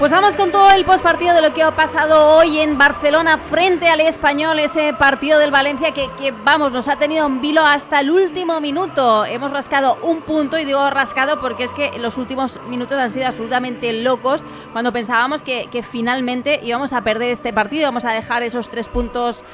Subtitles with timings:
[0.00, 3.86] Pues vamos con todo el postpartido de lo que ha pasado hoy en Barcelona frente
[3.86, 8.10] al español, ese partido del Valencia que, vamos, nos ha tenido en vilo hasta el
[8.10, 9.26] último minuto.
[9.26, 13.26] Hemos rascado un punto y digo rascado porque es que los últimos minutos han sido
[13.26, 14.42] absolutamente locos
[14.72, 19.44] cuando pensábamos que, finalmente íbamos a perder este partido, íbamos a dejar esos tres puntos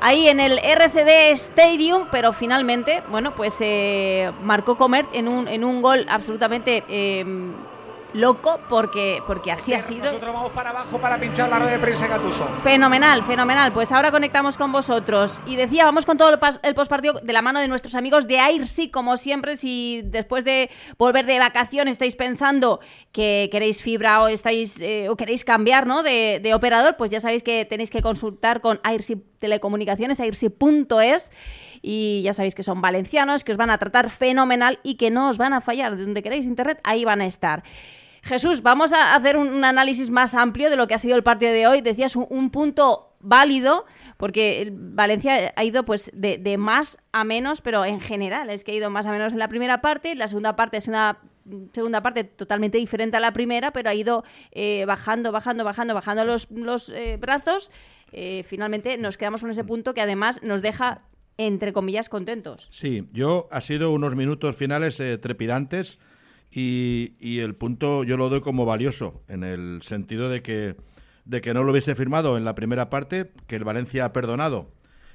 [0.00, 5.62] ahí en el RCD Stadium, pero finalmente, bueno, pues eh, marcó Comert en un, en
[5.62, 6.82] un gol absolutamente...
[6.88, 7.24] Eh,
[8.14, 10.04] loco porque, porque así ha sido.
[10.04, 12.46] Nosotros vamos para abajo para pinchar la rueda de prensa Gatuso.
[12.62, 13.72] Fenomenal, fenomenal.
[13.72, 15.42] Pues ahora conectamos con vosotros.
[15.46, 18.38] Y decía, vamos con todo el, el postpartido de la mano de nuestros amigos de
[18.38, 19.56] AirSí, como siempre.
[19.56, 22.80] Si después de volver de vacaciones estáis pensando
[23.12, 26.02] que queréis fibra o estáis eh, o queréis cambiar ¿no?
[26.02, 31.32] de, de, operador, pues ya sabéis que tenéis que consultar con AirSí Telecomunicaciones, airsi.es.
[31.82, 35.28] Y ya sabéis que son valencianos, que os van a tratar fenomenal y que no
[35.28, 35.96] os van a fallar.
[35.96, 37.64] De donde queréis internet, ahí van a estar.
[38.22, 41.52] Jesús, vamos a hacer un análisis más amplio de lo que ha sido el partido
[41.52, 41.80] de hoy.
[41.80, 43.84] Decías un, un punto válido,
[44.16, 48.72] porque Valencia ha ido pues de, de, más a menos, pero en general es que
[48.72, 51.18] ha ido más a menos en la primera parte, la segunda parte es una
[51.72, 56.24] segunda parte totalmente diferente a la primera, pero ha ido eh, bajando, bajando, bajando, bajando
[56.24, 57.70] los, los eh, brazos.
[58.12, 61.02] Eh, finalmente nos quedamos con ese punto que además nos deja
[61.38, 62.68] entre comillas contentos.
[62.70, 65.98] Sí, yo ha sido unos minutos finales trepidantes
[66.52, 70.76] y, y, el punto yo lo doy como valioso, en el sentido de que,
[71.24, 74.70] de que no lo hubiese firmado en la primera parte, que el Valencia ha perdonado,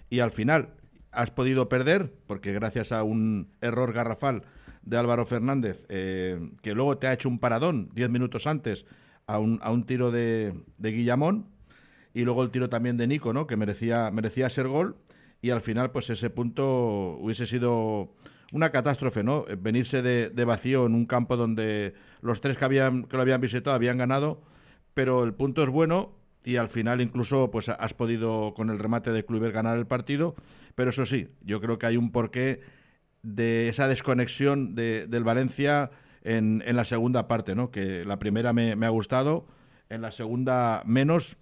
[0.09, 0.69] y al final
[1.11, 4.43] has podido perder, porque gracias a un error garrafal
[4.81, 8.85] de Álvaro Fernández, eh, que luego te ha hecho un paradón diez minutos antes
[9.27, 11.47] a un, a un tiro de, de, Guillamón,
[12.13, 13.45] y luego el tiro también de Nico, ¿no?
[13.45, 14.95] que merecía, merecía ser gol,
[15.41, 18.13] y al final pues ese punto hubiese sido
[18.51, 19.45] una catástrofe, ¿no?
[19.59, 23.41] Venirse de, de, vacío en un campo donde los tres que, habían, que lo habían
[23.41, 24.41] visitado habían ganado,
[24.93, 29.11] pero el punto es bueno y al final incluso pues has podido con el remate
[29.11, 30.35] de Kluivert ganar el partido,
[30.75, 32.61] pero eso sí, yo creo que hay un porqué
[33.21, 35.91] de esa desconexión de, del Valencia
[36.23, 37.69] en, en, la segunda parte, ¿no?
[37.71, 39.47] Que la primera me, me, ha gustado,
[39.89, 41.35] en la segunda menos,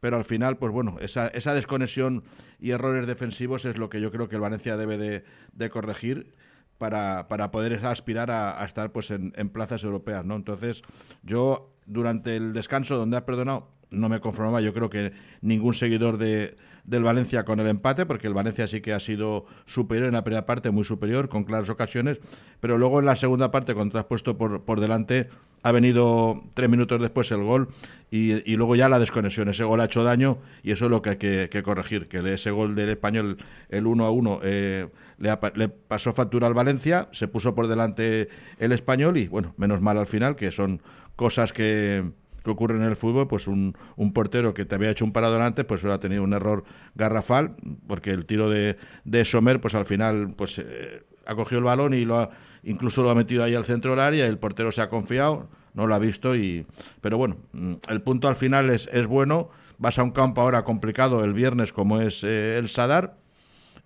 [0.00, 2.24] pero al final, pues bueno, esa, esa desconexión
[2.58, 6.34] y errores defensivos es lo que yo creo que el Valencia debe de, de corregir
[6.80, 10.34] para, para poder aspirar a, estar pues en, en, plazas europeas, ¿no?
[10.34, 10.80] Entonces,
[11.22, 16.16] yo durante el descanso donde ha perdonado no me conformaba, yo creo que ningún seguidor
[16.16, 20.14] de, del Valencia con el empate, porque el Valencia sí que ha sido superior en
[20.14, 22.18] la primera parte, muy superior, con claras ocasiones,
[22.60, 25.28] pero luego en la segunda parte, cuando te has puesto por, por delante,
[25.62, 27.68] ha venido tres minutos después el gol
[28.10, 29.48] y, y, luego ya la desconexión.
[29.48, 32.50] Ese gol ha hecho daño y eso es lo que hay que, corregir, que ese
[32.50, 33.36] gol del español,
[33.68, 34.88] el 1 a 1, eh,
[35.18, 39.80] le, le, pasó factura al Valencia, se puso por delante el español y bueno, menos
[39.80, 40.82] mal al final, que son
[41.14, 42.04] cosas que,
[42.42, 45.40] que ocurre en el fútbol, pues un, un, portero que te había hecho un parador
[45.42, 46.64] antes, pues ha tenido un error
[46.94, 47.54] garrafal,
[47.86, 51.94] porque el tiro de, de Sommer, pues al final, pues eh, ha cogido el balón
[51.94, 52.30] y lo ha,
[52.62, 55.86] incluso lo ha metido ahí al centro del área, el portero se ha confiado, no
[55.86, 56.66] lo ha visto, y
[57.00, 60.64] pero bueno, mm, el punto al final es, es bueno, vas a un campo ahora
[60.64, 63.16] complicado el viernes como es eh, el Sadar,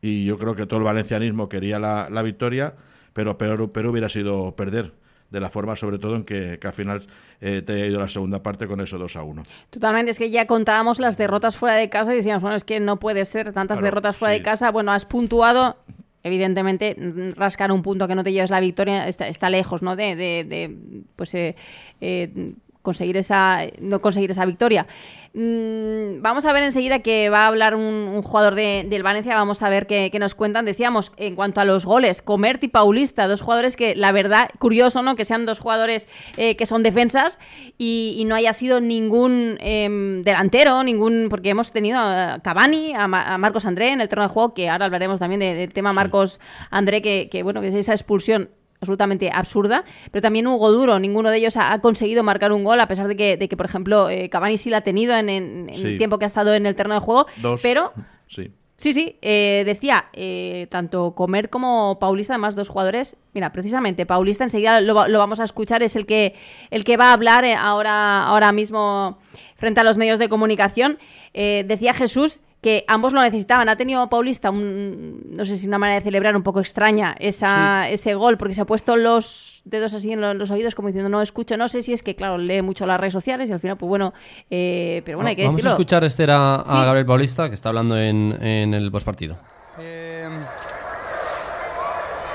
[0.01, 2.75] y yo creo que todo el valencianismo quería la, la victoria,
[3.13, 4.93] pero peor, pero hubiera sido perder
[5.35, 7.03] de la forma sobre todo en que, que al final
[7.41, 9.43] eh, te ha ido la segunda parte con eso 2 a 1.
[9.71, 12.79] Totalmente, es que ya contábamos las derrotas fuera de casa y decíamos, bueno, es que
[12.79, 14.39] no puede ser tantas claro, derrotas fuera sí.
[14.39, 14.71] de casa.
[14.71, 15.77] Bueno, has puntuado,
[16.23, 16.97] evidentemente,
[17.35, 19.97] rascar un punto que no te lleves la victoria está, está lejos, ¿no?
[19.97, 20.77] De, de, de
[21.17, 21.57] pues, eh,
[22.01, 24.87] eh, conseguir esa, no conseguir esa victoria.
[25.33, 29.35] Mm, vamos a ver enseguida que va a hablar un, un jugador de, del Valencia,
[29.35, 30.65] vamos a ver qué, nos cuentan.
[30.65, 35.03] Decíamos, en cuanto a los goles, Comert y Paulista, dos jugadores que, la verdad, curioso,
[35.03, 35.17] ¿no?
[35.17, 37.41] Que sean dos jugadores eh, que son defensas
[37.79, 39.89] y, y, no haya sido ningún eh,
[40.23, 44.29] delantero, ningún, porque hemos tenido a Cavani, a, Ma a, Marcos André en el terreno
[44.29, 46.39] de juego, que ahora hablaremos también de, del tema Marcos
[46.71, 48.51] André, que, que bueno, que es esa expulsión
[48.85, 52.79] absolutamente absurda, pero también Hugo Duro, ninguno de ellos ha, ha conseguido marcar un gol,
[52.79, 55.29] a pesar de que, de que por ejemplo, eh, Cavani sí la ha tenido en,
[55.29, 55.87] en, en sí.
[55.87, 57.61] el tiempo que ha estado en el terreno de juego, Dos.
[57.63, 57.93] pero...
[58.29, 58.51] Sí.
[58.77, 64.43] Sí, sí, eh, decía, eh, tanto Comer como Paulista, además dos jugadores, mira, precisamente Paulista,
[64.43, 66.35] enseguida lo, lo vamos a escuchar, es el que,
[66.71, 69.19] el que va a hablar eh, ahora, ahora mismo
[69.55, 70.99] frente a los medios de comunicación.
[71.35, 73.69] Eh, decía Jesús que ambos lo necesitaban.
[73.69, 77.85] Ha tenido Paulista, un, no sé si una manera de celebrar un poco extraña esa,
[77.85, 77.93] sí.
[77.93, 81.21] ese gol, porque se ha puesto los dedos así en los, oídos como diciendo no
[81.21, 83.77] escucho, no sé si es que, claro, lee mucho las redes sociales y al final,
[83.77, 84.15] pues bueno,
[84.49, 85.73] eh, pero bueno, hay que Vamos decirlo.
[85.73, 86.71] a escuchar este era a, sí.
[86.73, 89.37] Gabriel Paulista, que está hablando en, en el postpartido.
[89.79, 90.27] Eh,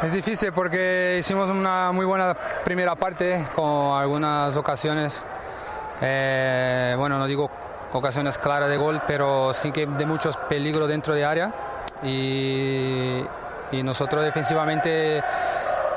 [0.04, 5.26] es difícil porque hicimos una muy buena primera parte con algunas ocasiones
[6.02, 7.50] Eh, bueno, no digo
[7.94, 11.52] ocasiones claras de gol, pero sí que de muchos peligros dentro de área.
[12.04, 13.24] Y,
[13.84, 15.24] nosotros defensivamente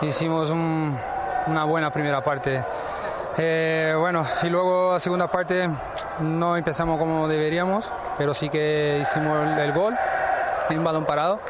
[0.02, 2.62] hicimos una buena primera parte.
[3.38, 5.68] Eh, bueno, y luego la segunda parte
[6.20, 9.96] no empezamos como deberíamos, pero sí que hicimos el, gol
[10.70, 11.40] un balón parado.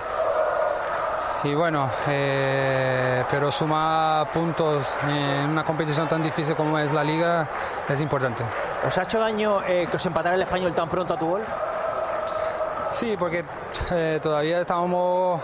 [1.44, 7.48] Y bueno, eh, pero sumar puntos en una competición tan difícil como es la liga
[7.88, 8.44] es importante.
[8.87, 11.43] ¿Os ha hecho daño eh, que os empatara el español tan pronto a tu gol?
[12.90, 13.44] Sí, porque
[13.90, 15.40] eh, todavía estábamos,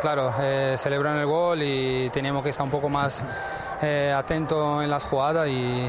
[0.00, 0.32] claro,
[0.76, 3.24] celebrando el gol y teníamos que estar un poco más
[4.14, 5.88] atentos en las jugadas y,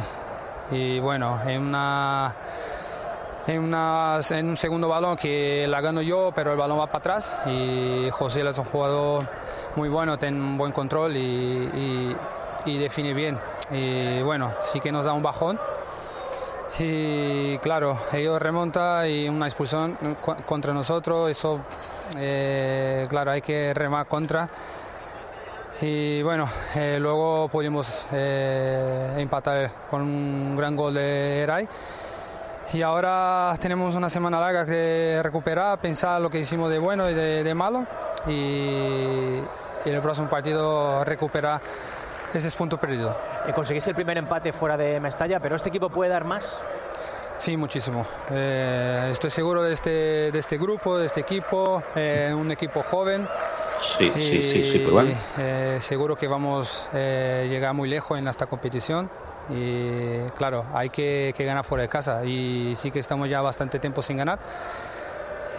[0.71, 2.35] y bueno, en una
[3.47, 6.99] en, una, en un segundo balón que la gano yo, pero el balón va para
[6.99, 9.25] atrás y José es un jugador
[9.75, 12.15] muy bueno, tiene un buen control y,
[12.65, 13.39] y, define bien.
[13.71, 15.57] Y bueno, sí que nos da un bajón.
[16.79, 19.97] Y claro, ellos remontan y una expulsión
[20.45, 21.59] contra nosotros, eso,
[22.17, 24.47] eh, claro, hay que remar contra.
[25.81, 31.67] Y bueno, eh, luego pudimos eh, empatar con un gran gol de Eray
[32.73, 37.13] y ahora tenemos una semana larga que recuperar, pensar lo que hicimos de bueno y
[37.13, 37.85] de, malo
[38.27, 39.39] y,
[39.85, 41.61] en el próximo partido recuperar
[42.33, 43.15] ese punto perdido.
[43.47, 46.61] Eh, conseguís el primer empate fuera de Mestalla, pero ¿este equipo puede dar más?
[47.37, 48.05] Sí, muchísimo.
[48.31, 53.27] Eh, estoy seguro de este, de este grupo, de este equipo, eh, un equipo joven.
[53.79, 56.97] Sí, sí, sí, sí, pues seguro que vamos a
[57.43, 59.07] llegar muy lejos en esta competición
[59.49, 63.77] y claro, hay que, que ganar fuera de casa y sí que estamos ya bastante
[63.77, 64.39] tiempo sin ganar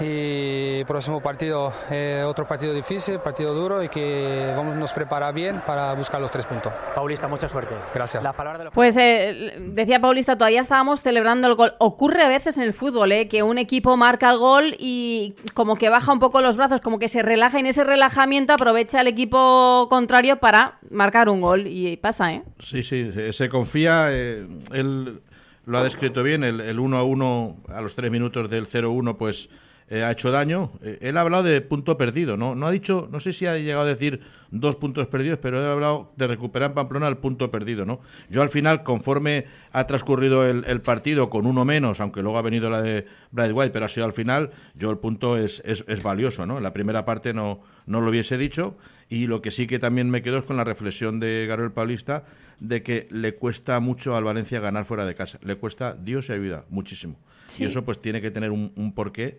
[0.00, 5.60] y próximo partido, eh, otro partido difícil, partido duro y que vamos nos prepara bien
[5.66, 6.72] para buscar los tres puntos.
[6.94, 7.74] Paulista, mucha suerte.
[7.94, 8.24] Gracias.
[8.72, 11.74] Pues eh, decía Paulista, todavía estábamos celebrando el gol.
[11.78, 15.76] Ocurre a veces en el fútbol, eh, que un equipo marca el gol y como
[15.76, 19.00] que baja un poco los brazos, como que se relaja y en ese relajamiento aprovecha
[19.00, 22.42] el equipo contrario para marcar un gol y pasa, ¿eh?
[22.60, 24.10] Sí, sí, se confía.
[24.10, 25.20] él
[25.66, 29.50] lo ha descrito bien, el 1 a 1 a los tres minutos del 0-1, pues
[29.90, 30.72] eh, ha hecho daño.
[30.82, 32.54] Eh, él ha hablado de punto perdido, ¿no?
[32.54, 34.20] No ha dicho, no sé si ha llegado a decir
[34.50, 38.00] dos puntos perdidos, pero él ha hablado de recuperar en Pamplona el punto perdido, ¿no?
[38.28, 42.68] Yo al final, conforme ha transcurrido el, partido con uno menos, aunque luego ha venido
[42.68, 46.44] la de Brad White, pero ha sido al final, yo el punto es, es, valioso,
[46.44, 46.58] ¿no?
[46.58, 48.76] En la primera parte no, no lo hubiese dicho.
[49.10, 52.24] Y lo que sí que también me quedo es con la reflexión de Gabriel Paulista
[52.60, 55.38] de que le cuesta mucho al Valencia ganar fuera de casa.
[55.42, 57.18] Le cuesta Dios y ayuda, muchísimo.
[57.58, 59.38] Y eso pues tiene que tener un, un porqué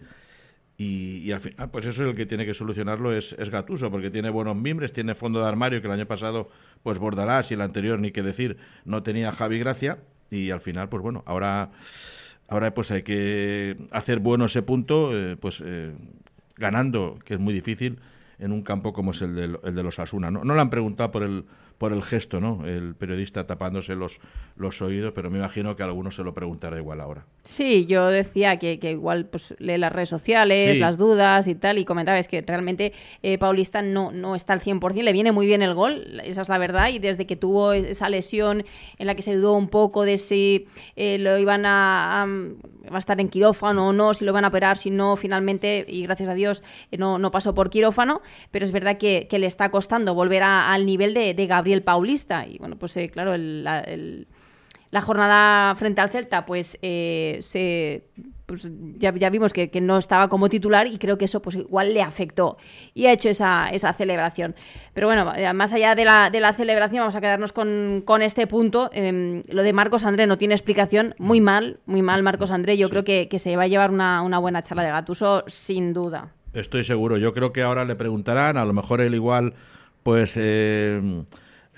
[0.82, 4.10] y, al final, pues eso es el que tiene que solucionarlo es, es, Gatuso, porque
[4.10, 6.50] tiene buenos mimbres, tiene fondo de armario, que el año pasado,
[6.84, 8.56] pues Bordalás y el anterior, ni que decir,
[8.86, 9.98] no tenía Javi Gracia,
[10.32, 11.72] y al final, pues bueno, ahora,
[12.48, 15.92] ahora pues hay que hacer bueno ese punto, eh, pues eh,
[16.56, 18.00] ganando, que es muy difícil,
[18.38, 20.32] en un campo como es el de, el de los Asuna.
[20.32, 20.46] ¿no?
[20.46, 21.44] no le han preguntado por el
[21.80, 22.66] por el gesto, ¿no?
[22.66, 24.20] El periodista tapándose los,
[24.58, 27.26] los oídos, pero me imagino que a algunos se lo preguntará igual ahora.
[27.44, 31.86] Sí, yo decía que, igual pues, lee las redes sociales, las dudas y tal, y
[31.86, 32.92] comentaba es que realmente
[33.24, 36.50] eh, Paulista no, no está al 100%, le viene muy bien el gol, esa es
[36.50, 38.66] la verdad, y desde que tuvo esa lesión
[38.98, 40.68] en la que se dudó un poco de si
[40.98, 42.28] eh, lo iban a,
[42.92, 45.86] va a estar en quirófano o no, si lo van a operar, si no, finalmente,
[45.88, 48.22] y gracias a Dios eh, no, no pasó por quirófano,
[48.52, 52.46] pero es verdad que, le está costando volver al nivel de, de Gabriel el Paulista.
[52.48, 58.04] Y bueno, pues eh, claro, la, jornada frente al Celta, pues eh, se
[58.50, 62.02] pues ya, vimos que, no estaba como titular y creo que eso pues igual le
[62.02, 62.58] afectó
[62.96, 64.56] y ha hecho esa, esa celebración.
[64.96, 68.48] Pero bueno, eh, más allá de la, de la celebración, vamos a quedarnos con, este
[68.48, 68.90] punto.
[68.92, 71.14] Em, lo de Marcos André no tiene explicación.
[71.20, 72.76] Muy mal, muy mal Marcos André.
[72.76, 76.34] Yo creo que, se va a llevar una, una buena charla de Gatuso, sin duda.
[76.54, 77.18] Estoy seguro.
[77.18, 79.54] Yo creo que ahora le preguntarán, a lo mejor él igual,
[80.02, 80.34] pues...
[80.38, 81.24] Eh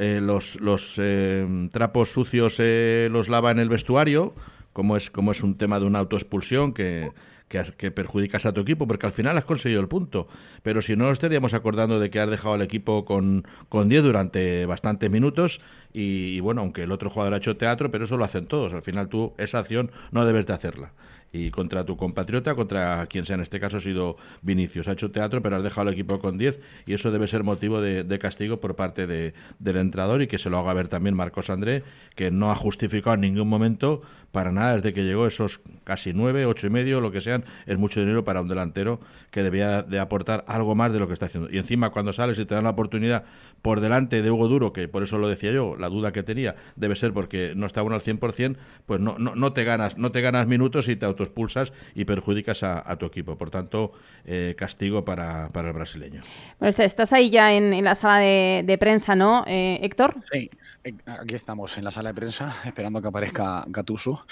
[0.02, 4.34] eh, los, los eh, trapos sucios eh, los lava en el vestuario,
[4.74, 7.12] como es, como es un tema de una autoexpulsión que,
[7.48, 10.28] que, perjudicas a tu equipo, porque al final has conseguido el punto.
[10.64, 14.66] Pero si no, estaríamos acordando de que has dejado al equipo con, con 10 durante
[14.66, 15.62] bastantes minutos
[15.94, 18.74] y, y, bueno, aunque el otro jugador ha hecho teatro, pero eso lo hacen todos.
[18.74, 20.94] Al final tú esa acción no debes de hacerla
[21.34, 24.88] y contra tu compatriota, contra quien sea en este caso ha sido Vinicius.
[24.88, 27.82] Ha hecho teatro, pero has dejado el equipo con 10 y eso debe ser motivo
[27.82, 31.50] de, castigo por parte de, del entrenador y que se lo haga ver también Marcos
[31.50, 31.84] André,
[32.16, 36.46] que no ha justificado en ningún momento para nada desde que llegó esos casi 9,
[36.46, 40.00] 8 y medio, lo que sean, es mucho dinero para un delantero que debía de
[40.00, 41.50] aportar algo más de lo que está haciendo.
[41.52, 43.26] Y encima cuando sales y te dan la oportunidad
[43.62, 46.56] por delante de Hugo Duro, que por eso lo decía yo, la duda que tenía
[46.76, 50.12] debe ser porque no está uno al 100%, pues no, no, no, te ganas no
[50.12, 53.38] te ganas minutos y te autoexpulsas y perjudicas a, tu equipo.
[53.38, 53.94] Por tanto,
[54.26, 56.22] eh, castigo para, para, el brasileño.
[56.60, 60.16] Pues estás ahí ya en, la sala de, prensa, ¿no, eh, Héctor?
[60.32, 60.50] Sí,
[60.84, 64.26] eh, aquí estamos en la sala de prensa esperando que aparezca Gatuso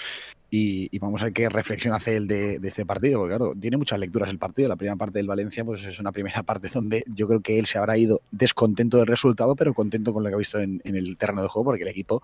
[0.50, 3.98] y, vamos a ver qué reflexión hace él de, este partido, porque claro, tiene muchas
[4.00, 4.68] lecturas el partido.
[4.68, 7.66] La primera parte del Valencia, pues es una primera parte donde yo creo que él
[7.66, 11.16] se habrá ido descontento del resultado, pero contento con lo que ha visto en, el
[11.16, 12.20] terreno de juego, porque el equipo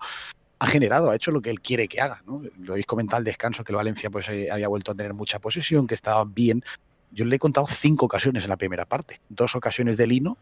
[0.59, 2.21] ha generado, ha hecho lo que él quiere que haga.
[2.25, 2.41] ¿no?
[2.59, 5.39] Lo habéis comentado al descanso, que el Valencia pues eh, había vuelto a tener mucha
[5.39, 6.63] posesión, que estaba bien.
[7.11, 9.21] Yo le he contado cinco ocasiones en la primera parte.
[9.29, 10.37] Dos ocasiones de Lino,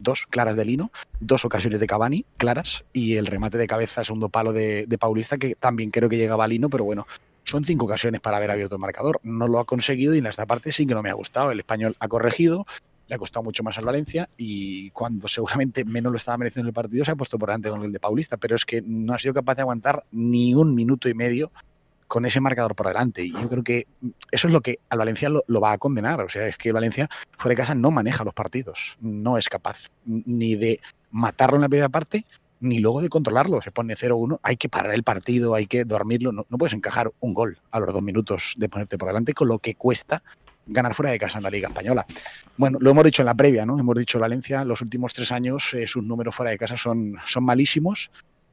[0.00, 0.90] dos claras de Lino,
[1.20, 5.54] dos ocasiones de Cavani, claras, y el remate de cabeza, segundo palo de, Paulista, que
[5.54, 7.06] también creo que llegaba a Lino, pero bueno,
[7.44, 9.20] son cinco ocasiones para haber abierto el marcador.
[9.22, 11.50] No lo ha conseguido y en esta parte sí que no me ha gustado.
[11.50, 12.66] El español ha corregido,
[13.08, 16.74] le ha costado mucho más al Valencia y cuando seguramente menos lo estaba mereciendo el
[16.74, 19.18] partido se ha puesto por delante con el de Paulista, pero es que no ha
[19.18, 21.50] sido capaz de aguantar ni un minuto y medio
[22.10, 23.22] con ese marcador por delante.
[23.22, 23.86] Y yo creo que
[24.32, 26.20] eso es lo que al Valencia lo, va a condenar.
[26.22, 28.98] O sea, es que el Valencia fuera de casa no maneja los partidos.
[29.00, 30.80] No es capaz ni de
[31.12, 32.26] matarlo en la primera parte,
[32.58, 33.62] ni luego de controlarlo.
[33.62, 36.32] Se pone 0-1, hay que parar el partido, hay que dormirlo.
[36.32, 39.60] No, puedes encajar un gol a los dos minutos de ponerte por delante con lo
[39.60, 40.24] que cuesta
[40.66, 42.06] ganar fuera de casa en la Liga Española.
[42.56, 43.78] Bueno, lo hemos dicho en la previa, ¿no?
[43.78, 47.44] Hemos dicho Valencia, los últimos tres años eh, sus números fuera de casa son, son
[47.44, 48.10] malísimos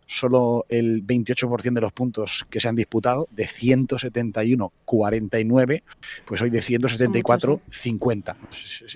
[0.08, 5.84] solo el 28% de los puntos que se han disputado, de 171, 49,
[6.26, 8.38] pues hoy de 174, 50.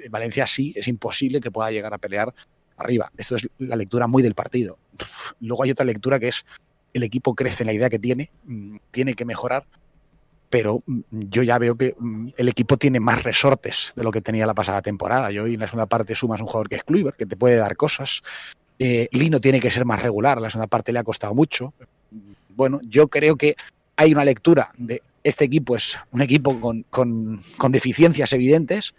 [0.04, 2.34] En Valencia sí, es imposible que pueda llegar a pelear
[2.78, 3.12] arriba.
[3.18, 4.80] Esto es la lectura muy del partido.
[5.42, 6.46] Luego hay otra lectura que es
[6.94, 9.66] el equipo crece en la idea que tiene, mm, tiene que mejorar,
[10.50, 14.22] pero mm, yo ya veo que mm, el equipo tiene más resortes de lo que
[14.22, 15.32] tenía la pasada temporada.
[15.32, 17.56] Yo hoy en la segunda parte sumas un jugador que es Kluivert, que te puede
[17.56, 18.22] dar cosas,
[18.84, 21.72] eh, Lino tiene que ser más regular, la segunda parte le ha costado mucho.
[22.50, 23.56] Bueno, yo creo que
[23.96, 26.60] hay una lectura de este equipo es un equipo
[26.90, 28.96] con, deficiencias evidentes,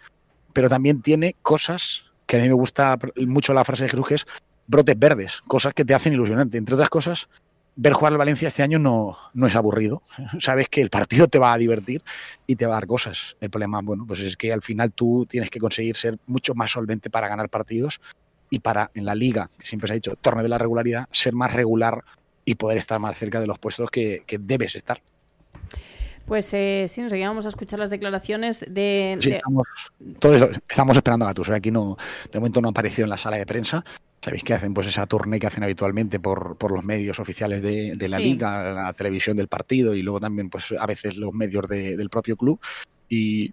[0.53, 2.97] pero también tiene cosas que a mí me gusta
[3.27, 4.25] mucho la frase de Jesús,
[4.67, 6.57] brotes verdes, cosas que te hacen ilusionante.
[6.57, 7.27] Entre otras cosas,
[7.75, 10.01] ver jugar al Valencia este año no, no es aburrido.
[10.39, 12.01] Sabes que el partido te va a divertir
[12.47, 13.35] y te va a dar cosas.
[13.41, 16.71] El problema, bueno, pues es que al final tú tienes que conseguir ser mucho más
[16.71, 17.99] solvente para ganar partidos
[18.53, 21.33] y para en la liga, que siempre se ha dicho, torneo de la regularidad, ser
[21.33, 22.03] más regular
[22.45, 25.01] y poder estar más cerca de los puestos que, debes estar.
[26.27, 29.17] Pues eh, sí, nos seguimos a escuchar las declaraciones de...
[29.19, 29.67] Sí, Estamos,
[30.19, 31.51] todos estamos esperando a Gattuso.
[31.55, 31.97] Aquí no,
[32.31, 33.83] de momento no ha aparecido en la sala de prensa.
[34.21, 37.97] Sabéis que hacen pues esa tournée que hacen habitualmente por, por los medios oficiales de,
[38.07, 42.09] la liga, la televisión del partido y luego también pues a veces los medios del
[42.11, 42.59] propio club.
[43.09, 43.51] Y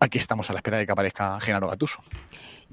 [0.00, 2.00] aquí estamos a la espera de que aparezca Genaro Gatuso.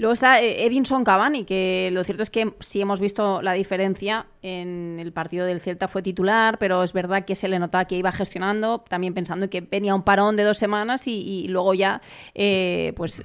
[0.01, 4.25] Luego está eh, Edinson Cavani, que lo cierto es que sí hemos visto la diferencia.
[4.41, 7.98] En el partido del Celta fue titular, pero es verdad que se le notaba que
[7.98, 12.01] iba gestionando, también pensando que venía un parón de dos semanas y, luego ya,
[12.34, 13.24] eh, pues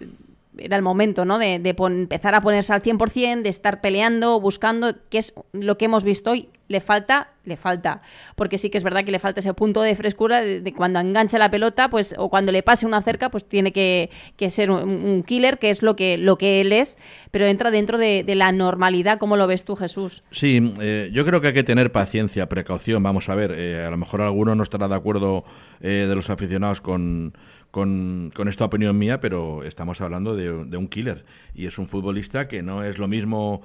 [0.58, 1.38] era el momento, ¿no?
[1.38, 6.04] De, empezar a ponerse al 100%, de estar peleando, buscando, que es lo que hemos
[6.04, 6.48] visto hoy.
[6.68, 8.02] Le falta, le falta,
[8.34, 11.38] porque sí que es verdad que le falta ese punto de frescura de, cuando engancha
[11.38, 14.10] la pelota, pues, o cuando le pase una cerca, pues tiene que,
[14.50, 16.98] ser un, killer, que es lo que, lo que él es,
[17.30, 20.24] pero entra dentro de, la normalidad, ¿cómo lo ves tú, Jesús?
[20.32, 23.00] Sí, eh, yo creo que hay que tener paciencia, precaución.
[23.00, 25.44] Vamos a ver, eh, a lo mejor alguno no estará de acuerdo
[25.80, 27.32] eh, de los aficionados con
[27.70, 31.24] con, esta opinión mía, pero estamos hablando de, un killer.
[31.54, 33.62] Y es un futbolista que no es lo mismo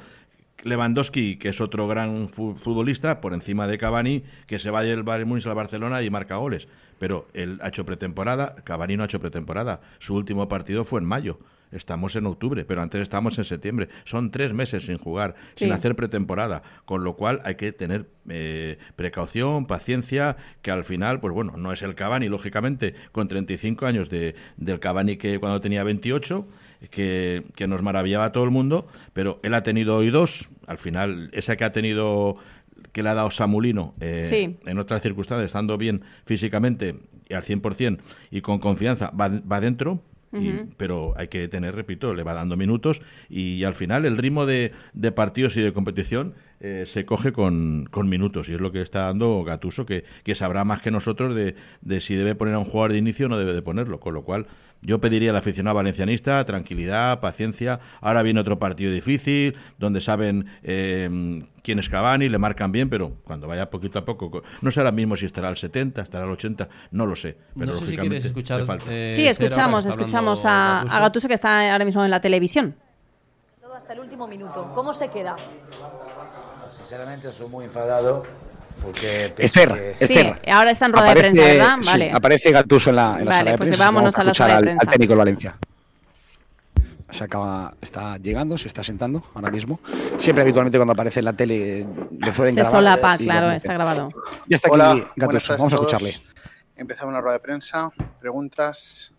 [0.64, 5.30] Lewandowski, que es otro gran futbolista, por encima de Cavani, que se va del Bayern
[5.30, 6.68] Múnich a Barcelona y marca goles.
[7.00, 9.82] Pero él ha hecho pretemporada, Cavani no ha hecho pretemporada.
[10.00, 11.40] Su último partido fue en mayo.
[11.72, 13.90] Estamos en octubre, pero antes estábamos en septiembre.
[14.04, 18.78] Son tres meses sin jugar, sin hacer pretemporada, con lo cual hay que tener eh,
[18.96, 24.10] precaución, paciencia, que al final, pues bueno, no es el Cavani, lógicamente, con 35 años
[24.10, 26.48] de, del Cavani que cuando tenía 28,
[26.90, 30.78] que, que nos maravillaba a todo el mundo, pero él ha tenido hoy dos, al
[30.78, 32.38] final, esa que ha tenido
[32.92, 36.96] que le ha dado Samulino eh, en otras circunstancias, estando bien físicamente
[37.30, 38.00] y al 100%
[38.32, 40.02] y con confianza, va, va dentro
[40.78, 44.72] pero hay que tener, repito, le va dando minutos y, al final el ritmo de,
[44.94, 48.82] de partidos y de competición eh, se coge con, con, minutos y es lo que
[48.82, 52.60] está dando Gatuso, que, que sabrá más que nosotros de, de, si debe poner a
[52.60, 54.48] un jugador de inicio o no debe de ponerlo, con lo cual
[54.82, 57.80] yo pediría al aficionado valencianista tranquilidad, paciencia.
[58.02, 63.18] Ahora viene otro partido difícil, donde saben eh, quién es Cavani, le marcan bien, pero
[63.24, 66.32] cuando vaya poquito a poco, no sé ahora mismo si estará al 70, estará al
[66.32, 67.38] 80, no lo sé.
[67.58, 72.12] Pero lógicamente escuchar, eh, sí, escuchamos, escuchamos a, a Gatuso que está ahora mismo en
[72.12, 72.76] la televisión.
[73.62, 74.72] Todo hasta el último minuto.
[74.76, 75.36] ¿Cómo se queda?
[76.72, 78.24] sinceramente soy muy enfadado
[78.82, 79.92] porque Esther, que...
[80.04, 80.40] Esther.
[80.44, 82.08] Sí, ahora está en rueda aparece, de prensa, ¿verdad?
[82.10, 83.86] sí, aparece Gattuso en la, en la Vale, sala de pues prensa.
[83.86, 84.82] vámonos a la sala de al, prensa.
[84.86, 85.58] al técnico del Valencia.
[87.10, 89.82] Se acaba, está llegando, se está sentando ahora mismo.
[90.18, 91.86] Siempre habitualmente cuando aparece en la tele
[92.20, 92.72] le suelen Se grabar.
[92.72, 94.10] solapa, Sí, claro, está grabado.
[94.48, 95.94] Ya está aquí Hola, buenas Gattuso, tardes vamos a todos.
[95.94, 96.22] escucharle.
[96.78, 97.92] Empezamos la rueda de prensa.
[98.20, 99.12] Preguntas.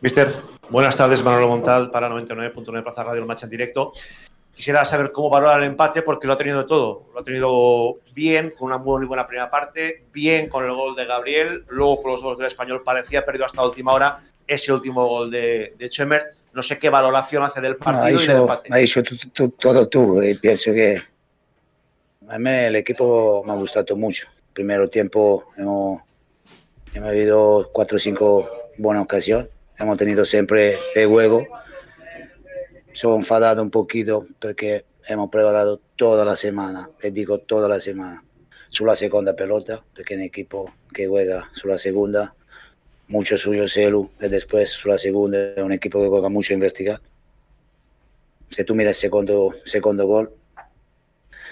[0.00, 0.34] Mister,
[0.68, 3.92] buenas tardes, Manolo Montal para 99.9 Plaza Radio, el match en directo.
[4.54, 7.04] Quisiera saber cómo valora el empate porque lo ha tenido todo.
[7.12, 11.04] Lo ha tenido bien, con una muy buena primera parte, bien con el gol de
[11.04, 15.06] Gabriel, luego con los goles del español parecía perdido hasta la última hora ese último
[15.06, 16.22] gol de, de Chemer.
[16.52, 18.68] No sé qué valoración hace del No, ha partido y del dicho, empate.
[18.72, 20.22] ha dicho tú- tú- todo tú.
[20.22, 21.02] Y pienso que
[22.28, 24.26] a mí el equipo me ha gustado mucho.
[24.54, 26.00] Primero tiempo hemos,
[26.94, 28.48] hemos habido cuatro o cinco
[28.78, 29.48] buenas ocasiones.
[29.78, 31.46] Hemos tenido siempre el juego.
[32.92, 38.24] Soy enfadado un poquito porque hemos preparado toda la semana, les digo toda la semana,
[38.70, 42.34] sulla seconda pelota, è un equipo che juega sulla seconda,
[43.08, 47.00] mucho suyo Celu, e después sulla seconda è un equipo che juega mucho in vertical.
[48.48, 50.32] Se tú miras el segundo, segundo gol,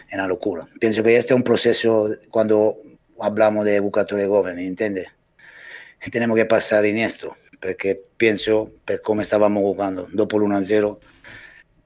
[0.09, 0.67] es una locura.
[0.81, 2.79] Pienso que este es un proceso cuando
[3.21, 5.09] hablamos de educadores jóvenes, ¿entiendes?
[6.11, 10.99] Tenemos que pasar en esto, porque pienso, per come stavamo jugando, dopo l'1-0,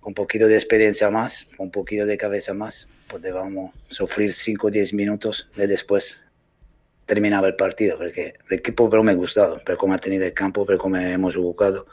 [0.00, 4.70] con un poquito de experiencia más, un poquito de cabeza más, podíamos sufrir 5 o
[4.70, 6.16] 10 minutos y después
[7.06, 10.32] terminaba el partido, porque el equipo pero me ha gustado, por cómo ha tenido el
[10.32, 11.87] campo, por cómo hemos jugado.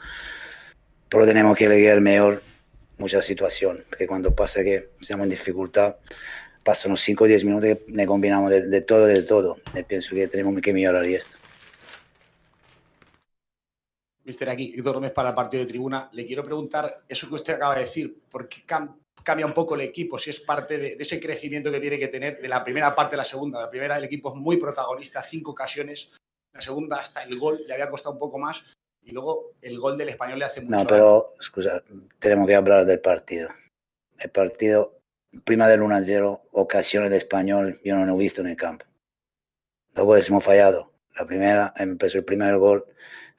[1.08, 2.42] Pero tenemos que elegir mejor
[2.98, 5.94] muchas situaciones, porque cuando pasa que estamos en dificultad,
[6.64, 9.58] pasan unos 5 o 10 minutos que ne combinamos de todo, de todo.
[9.76, 11.36] Y pienso que tenemos que mejorar esto.
[14.26, 16.10] Mister, aquí Héctor Gómez para el partido de tribuna.
[16.12, 19.76] Le quiero preguntar eso que usted acaba de decir, ¿por qué cam- cambia un poco
[19.76, 20.18] el equipo?
[20.18, 23.14] Si es parte de, de ese crecimiento que tiene que tener de la primera parte
[23.14, 23.60] a la segunda.
[23.60, 26.10] La primera, el equipo es muy protagonista, cinco ocasiones.
[26.52, 28.64] La segunda, hasta el gol le había costado un poco más.
[29.04, 31.80] Y luego el gol del español le hace mucho No, pero, scusa,
[32.18, 33.48] tenemos que hablar del partido.
[34.18, 34.98] El partido,
[35.44, 38.84] prima del 1-0, ocasiones de español, yo no lo he visto en el campo.
[39.94, 40.92] Luego hemos fallado.
[41.16, 42.84] La primera, empezó el primer gol,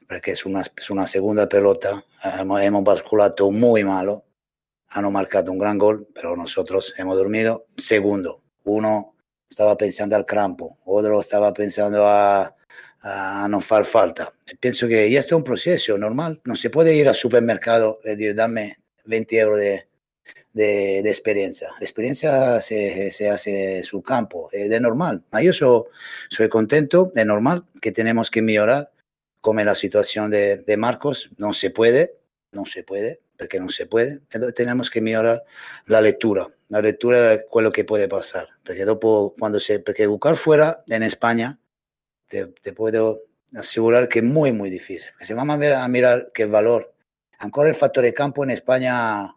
[0.08, 2.04] porque es una, es una segunda pelota.
[2.22, 4.24] Hemos, basculado muy malo.
[4.90, 7.66] Han marcado un gran gol, pero nosotros hemos dormido.
[7.76, 9.14] Segundo, uno
[9.48, 12.56] estaba pensando al campo, otro estaba pensando a,
[13.00, 14.32] a no far falta.
[14.60, 16.40] Pienso que ya esto es un proceso normal.
[16.44, 19.88] No se puede ir al supermercado y decir, dame 20 euros de,
[20.54, 21.68] de, de experiencia.
[21.78, 25.22] La experiencia se, se hace su campo, es normal.
[25.30, 25.82] Ma Yo soy,
[26.30, 28.90] soy contento, es normal que tenemos que mejorar,
[29.40, 32.18] como la situación de, de Marcos, no se puede,
[32.52, 34.12] no se puede, porque no se puede.
[34.12, 35.44] Entonces tenemos que mejorar
[35.86, 38.48] la lectura, la lectura de quello que puede pasar.
[38.64, 41.58] Porque dopo, cuando se, porque buscar fuera en España,
[42.26, 43.22] te, te puedo
[43.54, 45.10] asegurar que es muy, muy difícil.
[45.20, 46.92] Se vamos a, ver, a mirar qué valor.
[47.38, 49.34] Ancora el factor de campo en España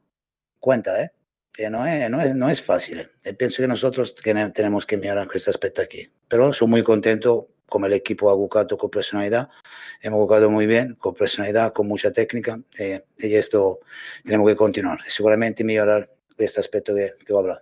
[0.59, 1.11] cuenta, ¿eh?
[1.53, 3.09] Que no es, no es, no es fácil.
[3.37, 6.09] Pienso que nosotros tenemos que mirar este aspecto aquí.
[6.27, 9.49] Pero soy muy contento como el equipo ha jugado con personalidad.
[10.01, 12.59] Hemos jugado muy bien, con personalidad, con mucha técnica.
[12.77, 13.79] eh, y esto
[14.25, 14.99] tenemos que continuar.
[15.05, 17.61] Seguramente mejorar este aspecto que, que he hablado.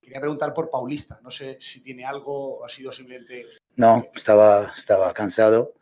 [0.00, 1.18] Quería preguntar por Paulista.
[1.24, 3.46] No sé si tiene algo ha sido simplemente.
[3.74, 5.74] No, estaba, estaba cansado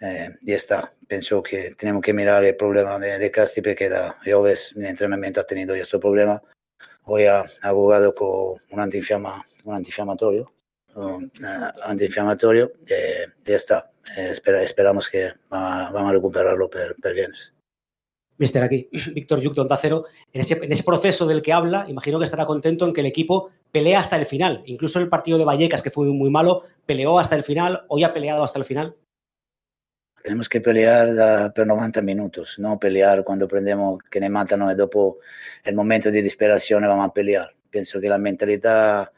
[0.00, 0.94] eh, y está.
[1.08, 4.86] Pienso que tenemos que mirar el problema de, de Casti porque da, yo ves, mi
[4.86, 6.40] entrenamiento ha tenido este problema.
[7.02, 10.52] Hoy ha, ha jugado con un, antiinfiama, un antiinflamatorio,
[11.82, 13.90] antiinflamatorio eh, ya está.
[14.16, 17.54] Eh, espera- esperamos que va- vamos a recuperarlo per, per viernes.
[18.38, 20.04] Mister, aquí, Víctor Yuk, de Onda Cero.
[20.32, 23.06] En ese, en ese proceso del que habla, imagino que estará contento en que el
[23.06, 24.62] equipo pelea hasta el final.
[24.66, 28.12] Incluso el partido de Vallecas, que fue muy, malo, peleó hasta el final, hoy ha
[28.14, 28.96] peleado hasta el final.
[30.22, 35.18] Tenemos que pelear per 90 minutos, no pelear cuando prendemos che ne matano e dopo
[35.64, 37.54] el momento di disperazione vamos a pelear.
[37.70, 39.10] Pienso que la mentalidad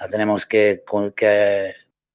[0.00, 0.82] la tenemos que,
[1.14, 1.72] que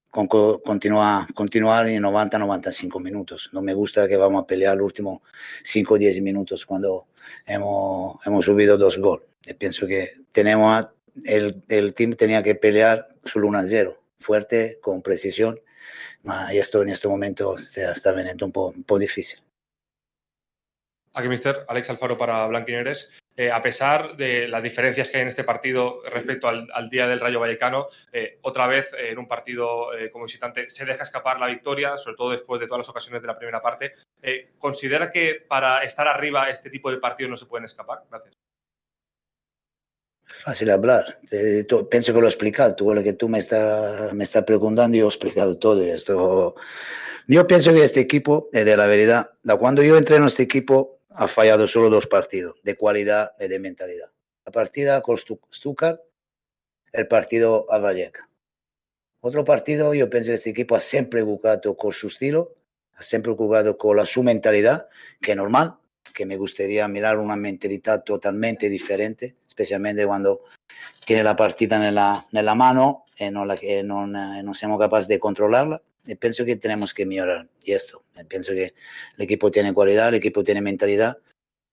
[0.09, 3.49] con- con- continuar, continuar en 90-95 minutos.
[3.53, 5.19] No me gusta que vamos a pelear los últimos
[5.63, 7.07] 5 o 10 minutos cuando
[7.45, 9.25] hemos, hemos subido dos goles.
[9.45, 10.93] Y pienso que tenemos a-
[11.25, 15.59] el, el team tenía que pelear sul 1-0, fuerte, con precisión.
[16.23, 19.42] Ma esto en este momento está veniendo un po', un po' difícil.
[21.15, 21.63] Aquí, mister.
[21.67, 23.09] Alex Alfaro para Blanquineres.
[23.35, 27.19] Eh, a pesar de las diferencias que hay en este partido respecto al, día del
[27.19, 31.47] Rayo Vallecano, eh, otra vez eh, en un partido como visitante se deja escapar la
[31.47, 33.93] victoria, sobre todo después de todas las ocasiones de la primera parte.
[34.57, 38.03] ¿Considera que para estar arriba este tipo de partidos no se pueden escapar?
[38.09, 38.33] Gracias.
[40.23, 41.19] Fácil hablar.
[41.89, 42.75] pienso que lo he explicado.
[42.75, 46.55] Todo lo que tú me estás me está preguntando, yo he explicado todo esto.
[47.27, 51.27] Yo pienso que este equipo, de la verdad, cuando yo entré en este equipo, ha
[51.27, 54.11] fallado solo dos partidos de cualidad y de mentalidad.
[54.45, 56.01] La partida con Stuttgart,
[56.91, 58.29] el partido a Valleca.
[59.21, 62.55] Otro partido, yo pienso que este equipo ha siempre jugado con su estilo,
[62.95, 64.89] ha siempre jugado con la, su mentalidad,
[65.21, 65.77] que es normal,
[66.13, 70.41] que me gustaría mirar una mentalidad totalmente diferente, especialmente cuando
[71.05, 75.07] tiene la partida en la, en la mano y no, la, no, no somos capaces
[75.07, 75.81] de controlarla.
[76.05, 78.03] Y pienso que tenemos que mejorar y esto.
[78.27, 78.73] Pienso que
[79.17, 81.17] el equipo tiene cualidad, el equipo tiene mentalidad.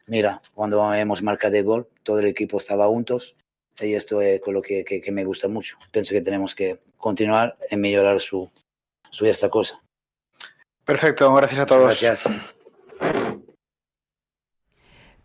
[0.06, 3.36] Mira, cuando hemos marcado el gol, todo el equipo estaba juntos
[3.80, 5.78] y esto es lo que, que, me gusta mucho.
[5.90, 8.50] Pienso que tenemos que continuar en mejorar su,
[9.10, 9.80] su esta cosa.
[10.84, 11.84] Perfecto, gracias a todos.
[11.84, 12.24] Gracias.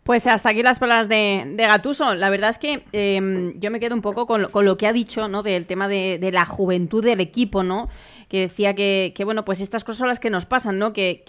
[0.06, 2.14] Pues hasta aquí las palabras de, de Gatuso.
[2.14, 4.92] La verdad es que em, yo me quedo un poco con, con, lo que ha
[4.92, 5.42] dicho, ¿no?
[5.42, 7.88] Del tema de, de la juventud del equipo, ¿no?
[8.28, 10.92] Que decía que, bueno, pues estas cosas son las que nos pasan, ¿no?
[10.92, 11.22] Que,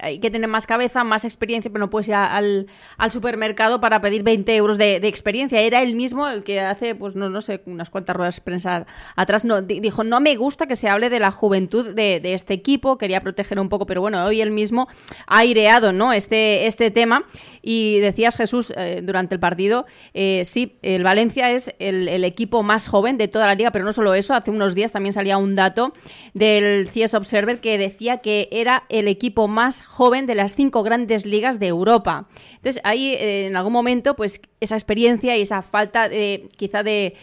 [0.00, 2.66] hay que tener más cabeza, más experiencia, pero no puedes ir al,
[3.10, 5.60] supermercado para pedir 20 euros de, experiencia.
[5.60, 8.86] Era él mismo el que hace, pues no, no sé, unas cuantas ruedas de prensa
[9.14, 12.98] atrás, no, dijo, no me gusta que se hable de la juventud de, este equipo,
[12.98, 14.88] quería proteger un poco, pero bueno, hoy él mismo
[15.26, 16.12] ha aireado, ¿no?
[16.12, 17.24] Este, este tema
[17.62, 22.62] y decías, Jesús, eh, durante el partido, eh, sí, el Valencia es el, el equipo
[22.62, 25.38] más joven de toda la liga, pero no solo eso, hace unos días también salía
[25.38, 25.92] un dato
[26.34, 31.24] del CS Observer que decía que era el equipo más joven de las cinco grandes
[31.24, 32.26] ligas de Europa.
[32.56, 37.14] Entonces, ahí eh, en algún momento, pues esa experiencia y esa falta de, quizá de,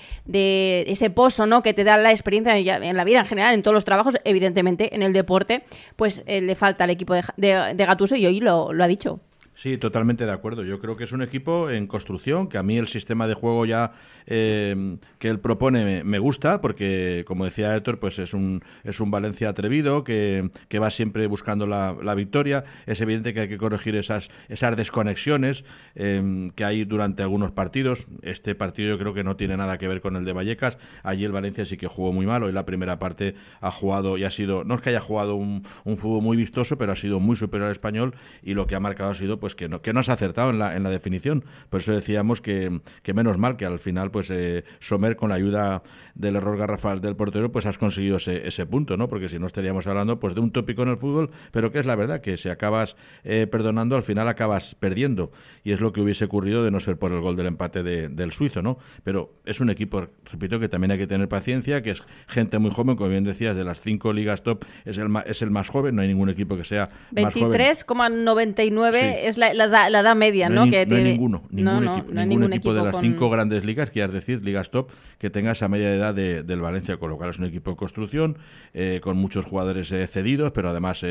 [0.88, 1.62] ese pozo ¿no?
[1.62, 4.95] que te da la experiencia en la vida en general, en todos los trabajos, evidentemente
[4.95, 5.63] en el deporte,
[5.95, 9.19] pues eh, le falta al equipo de, de, Gatuso y hoy lo ha dicho.
[9.56, 10.63] Sí, totalmente de acuerdo.
[10.63, 13.65] Yo creo que es un equipo en construcción, que a mí el sistema de juego
[13.65, 13.91] ya
[14.27, 19.12] eh, que él propone me, gusta, porque como decía Héctor, pues es un, es un
[19.12, 22.63] Valencia atrevido, que, que va siempre buscando la, la, victoria.
[22.86, 25.63] Es evidente que hay que corregir esas, esas desconexiones
[25.95, 28.07] eh, que hay durante algunos partidos.
[28.21, 30.77] Este partido yo creo que no tiene nada que ver con el de Vallecas.
[31.03, 32.43] Allí el Valencia sí que jugó muy mal.
[32.43, 35.63] Hoy la primera parte ha jugado y ha sido, no es que haya jugado un,
[35.83, 38.79] un fútbol muy vistoso, pero ha sido muy superior al español y lo que ha
[38.79, 40.89] marcado ha sido pues que no, que no se ha acertado en la, en la
[40.89, 41.45] definición.
[41.69, 45.36] Por eso decíamos que, que menos mal que al final, pues eh, Somer, con la
[45.36, 45.84] ayuda
[46.15, 49.10] del error garrafal del portero, pues has conseguido ese, ese punto, ¿no?
[49.10, 51.86] Porque si no estaríamos hablando pues de un tópico en el fútbol, pero que es
[51.86, 52.95] la verdad, que si acabas
[53.26, 55.32] eh, perdonando, al final acabas perdiendo.
[55.65, 58.32] Y es lo que hubiese ocurrido de no ser por el gol del empate del
[58.32, 58.78] suizo, ¿no?
[59.04, 62.71] Pero es un equipo, repito, que también hay que tener paciencia, que es gente muy
[62.71, 65.95] joven, como bien decías, de las cinco ligas top es el, es el más joven,
[65.95, 70.63] no hay ningún equipo que sea 23,99 es la, la, edad media, ¿no?
[70.63, 74.13] Hay, que no hay ninguno, ningún equipo, ningún, equipo, de las cinco grandes ligas, quieras
[74.13, 77.71] decir, ligas top, que tenga esa media edad de, del Valencia, con es un equipo
[77.71, 78.37] de construcción,
[78.73, 81.03] eh, con muchos jugadores eh, cedidos, pero además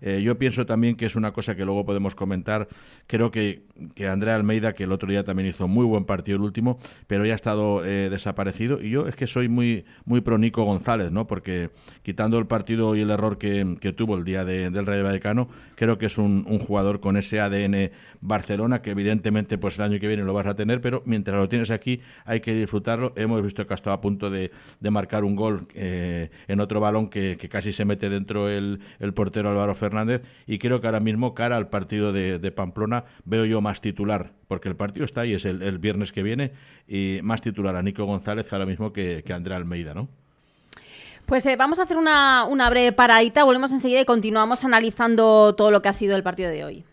[0.00, 2.68] eh, yo pienso también que es una cosa que luego podemos comentar.
[3.06, 3.62] Creo que,
[3.94, 7.24] que Andrea Almeida, que el otro día también hizo muy buen partido el último, pero
[7.24, 8.80] ya ha estado desaparecido.
[8.82, 11.26] Y yo es que soy muy, muy pro Nico González, ¿no?
[11.26, 11.70] Porque
[12.02, 15.98] quitando el partido y el error que, que tuvo el día del Rayo Vallecano, creo
[15.98, 20.24] que es un, jugador con ese ADN Barcelona, que evidentemente pues el año que viene
[20.24, 23.12] lo vas a tener, pero mientras lo tienes aquí hay que disfrutarlo.
[23.16, 24.50] Hemos visto que ha estado a punto de,
[24.90, 28.80] marcar un gol eh, en otro balón que, casi se mete dentro el,
[29.14, 29.85] portero Álvaro Fernández
[30.46, 34.68] y creo que ahora mismo cara al partido de, Pamplona veo yo más titular, porque
[34.68, 36.52] el partido está ahí, es el, viernes que viene,
[36.86, 40.08] y más titular a Nico González ahora mismo que, que Andrea Almeida, ¿no?
[41.26, 45.72] Pues eh, vamos a hacer una, una breve paradita, volvemos enseguida y continuamos analizando todo
[45.72, 46.84] lo que ha sido el partido de hoy.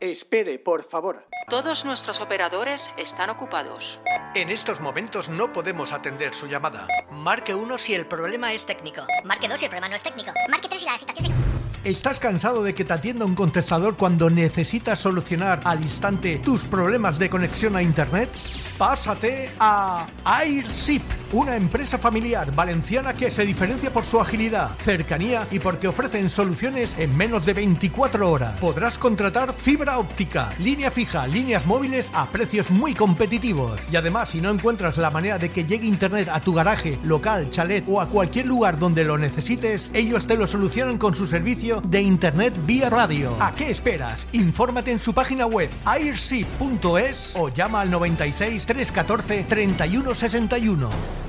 [0.00, 1.24] Espere, por favor.
[1.48, 4.00] Todos nuestros operadores están ocupados.
[4.32, 6.86] En estos momentos no podemos atender su llamada.
[7.10, 9.02] Marque uno si el problema es técnico.
[9.24, 10.30] Marque dos si el problema no es técnico.
[10.48, 11.84] Marque tres si la situación es...
[11.84, 17.18] ¿Estás cansado de que te atienda un contestador cuando necesitas solucionar al instante tus problemas
[17.18, 18.30] de conexión a Internet?
[18.78, 25.58] Pásate a AirShip una empresa familiar valenciana que se diferencia por su agilidad, cercanía y
[25.58, 28.58] porque ofrecen soluciones en menos de 24 horas.
[28.58, 33.80] Podrás contratar fibra óptica, línea fija, líneas móviles a precios muy competitivos.
[33.90, 37.50] Y además, si no encuentras la manera de que llegue internet a tu garaje, local,
[37.50, 41.80] chalet o a cualquier lugar donde lo necesites, ellos te lo solucionan con su servicio
[41.82, 43.36] de internet vía radio.
[43.40, 44.26] ¿A qué esperas?
[44.32, 51.19] Infórmate en su página web airship.es o llama al 96 314 3161.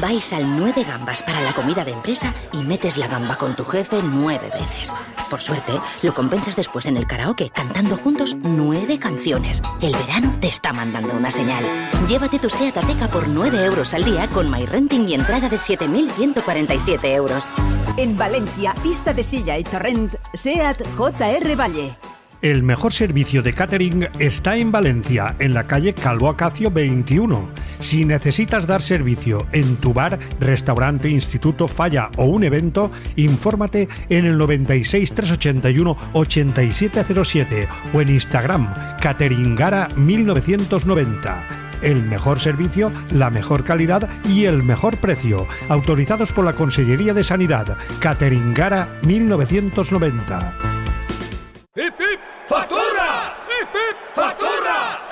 [0.00, 3.64] Vais al 9 gambas para la comida de empresa y metes la gamba con tu
[3.64, 4.94] jefe nueve veces.
[5.28, 9.62] Por suerte, lo compensas después en el karaoke cantando juntos nueve canciones.
[9.80, 11.64] El verano te está mandando una señal.
[12.08, 17.04] Llévate tu SEAT Ateca por 9 euros al día con MyRenting y entrada de 7.147
[17.14, 17.48] euros.
[17.96, 21.96] En Valencia, pista de silla y torrent, SEAT JR Valle.
[22.42, 27.48] El mejor servicio de catering está en Valencia, en la calle Calvo Acacio 21.
[27.78, 34.26] Si necesitas dar servicio en tu bar, restaurante, instituto, falla o un evento, infórmate en
[34.26, 41.46] el 96 381 8707 o en Instagram Cateringara 1990.
[41.80, 45.46] El mejor servicio, la mejor calidad y el mejor precio.
[45.68, 47.76] Autorizados por la Consellería de Sanidad.
[48.00, 50.61] Cateringara 1990.
[52.52, 53.34] ¡Factura!
[54.14, 55.08] ¡Factura!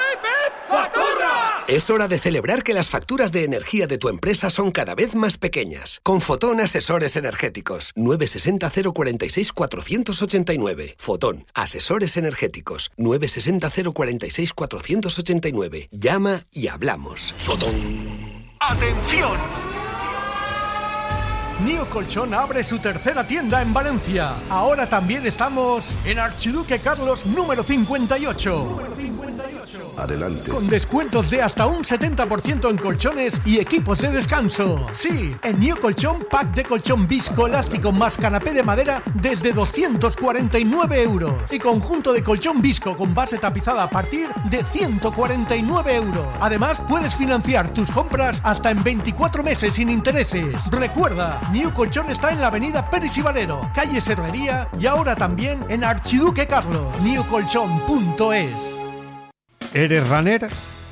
[0.69, 1.65] ¡Factura!
[1.69, 5.15] Es hora de celebrar que las facturas de energía de tu empresa son cada vez
[5.15, 6.01] más pequeñas.
[6.03, 7.93] Con Fotón Asesores Energéticos.
[7.97, 10.97] 960 046 489.
[10.99, 12.91] Fotón Asesores Energéticos.
[12.99, 15.89] 960 046 489.
[15.93, 17.35] Llama y hablamos.
[17.39, 17.75] Fotón.
[18.61, 19.70] ¡Atención!
[21.65, 24.35] Nio Colchón abre su tercera tienda en Valencia.
[24.49, 28.79] Ahora también estamos en Archiduque Carlos número 58.
[29.99, 30.51] Adelante.
[30.51, 34.87] Con descuentos de hasta un 70% en colchones y equipos de descanso.
[34.95, 41.03] Sí, en Nio Colchón, pack de colchón visco elástico más canapé de madera desde 249
[41.03, 41.35] euros.
[41.51, 46.27] Y conjunto de colchón visco con base tapizada a partir de 149 euros.
[46.41, 50.57] Además, puedes financiar tus compras hasta en 24 meses sin intereses.
[50.71, 55.59] Recuerda, New Colchón está en la avenida Pérez y Valero, calle Serrería y ahora también
[55.69, 56.87] en Archiduque Carlos.
[57.03, 58.55] newcolchón.es
[59.75, 60.47] ¿Eres runner?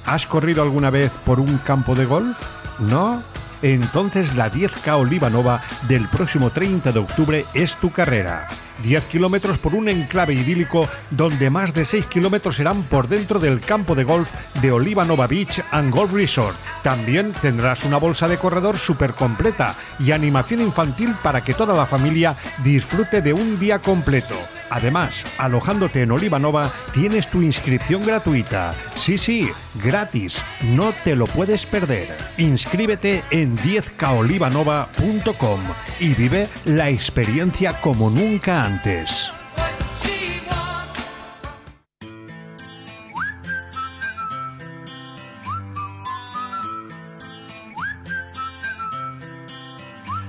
[0.04, 2.38] ¿Has corrido alguna vez por un campo de golf?
[2.80, 3.22] ¿No?
[3.62, 8.48] Entonces la 10K Olivanova del próximo 30 de octubre es tu carrera.
[8.82, 13.60] 10 kilómetros por un enclave idílico donde más de 6 kilómetros serán por dentro del
[13.60, 16.56] campo de golf de Olivanova Beach and Golf Resort.
[16.82, 21.86] También tendrás una bolsa de corredor súper completa y animación infantil para que toda la
[21.86, 24.34] familia disfrute de un día completo.
[24.70, 28.74] Además, alojándote en Olivanova tienes tu inscripción gratuita.
[28.96, 29.48] Sí, sí,
[29.82, 30.44] gratis.
[30.62, 32.08] No te lo puedes perder.
[32.36, 35.60] Inscríbete en 10kaolivanova.com
[36.00, 39.30] y vive la experiencia como nunca antes.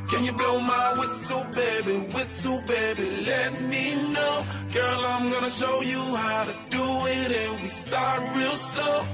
[0.09, 1.97] Can you blow my whistle, baby?
[2.13, 4.43] Whistle, baby, let me know.
[4.73, 9.05] Girl, I'm gonna show you how to do it, and we start real slow.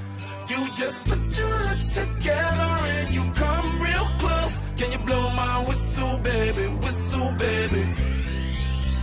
[0.56, 4.56] You just put your lips together and you come real close.
[4.78, 6.66] Can you blow my whistle, baby?
[6.78, 7.82] Whistle, baby.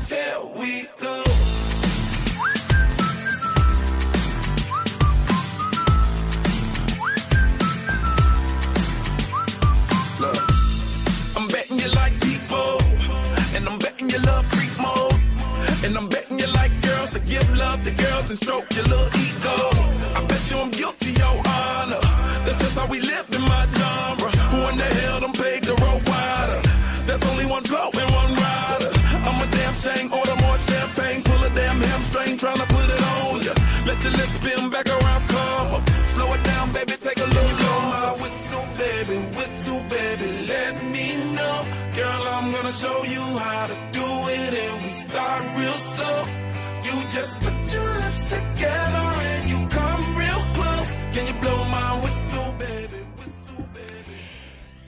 [0.09, 1.23] Here we go.
[10.19, 10.41] Look,
[11.37, 12.81] I'm betting you like people,
[13.55, 15.19] and I'm betting you love freak mode,
[15.85, 19.07] and I'm betting you like girls to give love to girls and stroke your little
[19.19, 19.69] ego.
[20.15, 21.02] I bet you I'm guilty,
[22.93, 23.32] we live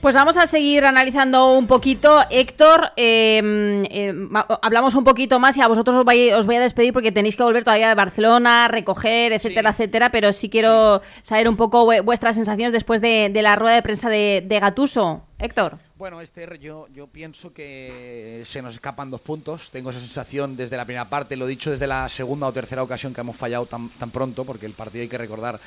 [0.06, 2.20] Pues vamos a seguir analizando un poquito.
[2.30, 6.54] Héctor, eh, eh, ma- hablamos un poquito más y a vosotros os, vai- os voy
[6.54, 10.10] a despedir porque tenéis que volver todavía de Barcelona, recoger, etcétera, etcétera.
[10.12, 13.82] Pero sí quiero saber un poco vue- vuestras sensaciones después de, de la rueda de
[13.82, 15.22] prensa de, de Gatuso.
[15.40, 15.78] Héctor.
[15.98, 19.70] Bueno, Esther, yo, yo pienso que se nos escapan dos puntos.
[19.70, 22.82] Tengo esa sensación desde la primera parte, lo he dicho desde la segunda o tercera
[22.82, 25.58] ocasión que hemos fallado tan, tan pronto, porque el partido hay que recordar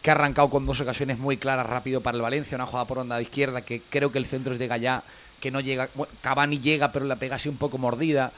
[0.00, 2.98] que ha arrancado con dos ocasiones muy claras rápido para el Valencia, una jugada por
[2.98, 5.02] onda de izquierda, que creo que el centro es de Gallá,
[5.38, 8.32] que no llega, bueno, Cavani llega, pero la pega así un poco mordida.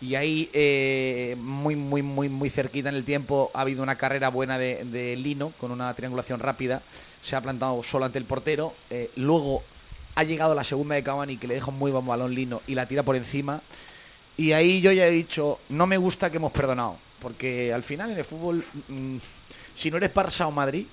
[0.00, 4.28] Y ahí, eh, muy, muy, muy, muy cerquita en el tiempo, ha habido una carrera
[4.28, 6.80] buena de, Lino, con una triangulación rápida.
[7.22, 8.72] Se ha plantado solo ante el portero.
[8.90, 9.64] Eh, luego
[10.14, 12.74] ha llegado la segunda de Cavani, que le deja un muy buen balón Lino y
[12.74, 13.60] la tira por encima.
[14.36, 16.96] Y ahí yo ya he dicho, no me gusta que hemos perdonado.
[17.20, 19.16] Porque al final en el fútbol, mm,
[19.74, 20.86] si no eres Barça o Madrid,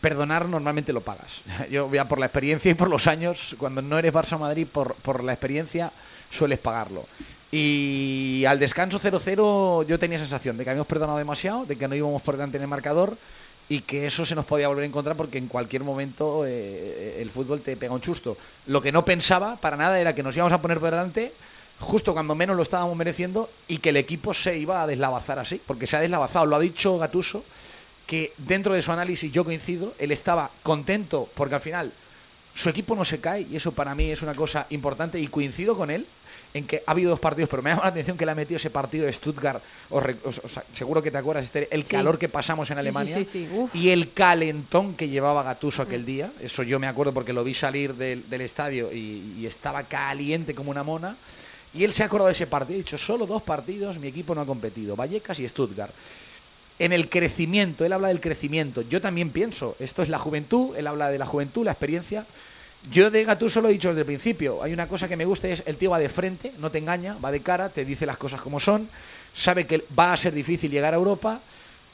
[0.00, 1.42] perdonar normalmente lo pagas.
[1.70, 4.66] Yo ya por la experiencia y por los años, cuando no eres Barça o Madrid,
[4.70, 5.90] por, por la experiencia
[6.30, 7.06] sueles pagarlo.
[7.50, 11.94] Y al descanso 0-0 yo tenía sensación de que habíamos perdonado demasiado, de que no
[11.94, 13.16] íbamos por delante en el marcador
[13.68, 17.30] y que eso se nos podía volver en contra porque en cualquier momento eh, el
[17.30, 18.36] fútbol te pega un chusto.
[18.66, 21.32] Lo que no pensaba para nada era que nos íbamos a poner por delante
[21.80, 25.60] justo cuando menos lo estábamos mereciendo y que el equipo se iba a deslavazar así,
[25.66, 26.46] porque se ha deslavazado.
[26.46, 27.44] Lo ha dicho Gatuso,
[28.06, 31.92] que dentro de su análisis yo coincido, él estaba contento porque al final
[32.54, 35.76] su equipo no se cae y eso para mí es una cosa importante y coincido
[35.76, 36.06] con él
[36.54, 38.56] en que ha habido dos partidos, pero me llama la atención que le ha metido
[38.56, 39.62] ese partido de Stuttgart.
[39.90, 40.04] Os
[40.72, 41.90] seguro que te acuerdas, el Sí.
[41.90, 43.48] calor que pasamos en Alemania sí, sí.
[43.52, 43.74] Uf.
[43.74, 46.30] y el calentón que llevaba Gatuso aquel día.
[46.40, 50.54] Eso yo me acuerdo porque lo vi salir del, del estadio y, y estaba caliente
[50.54, 51.16] como una mona.
[51.74, 52.78] Y él se ha acordado de ese partido.
[52.78, 54.96] Ha dicho, solo dos partidos, mi equipo no ha competido.
[54.96, 55.92] Vallecas y Stuttgart.
[56.78, 58.82] En el crecimiento, él habla del crecimiento.
[58.82, 62.24] Yo también pienso, esto es la juventud, él habla de la juventud, la experiencia.
[62.82, 64.62] Yo de Gattuso lo he dicho desde el principio.
[64.62, 67.16] Hay una cosa que me gusta es el tío va de frente, no te engaña,
[67.22, 68.88] va de cara, te dice las cosas como son,
[69.34, 71.40] sabe que va a ser difícil llegar a Europa.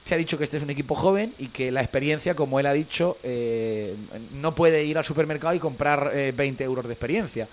[0.05, 2.67] Te ha dicho que este es un equipo joven y que la experiencia, como él
[2.67, 3.95] ha dicho, eh,
[4.35, 7.49] no puede ir al supermercado y comprar eh, 20 euros de experiencia.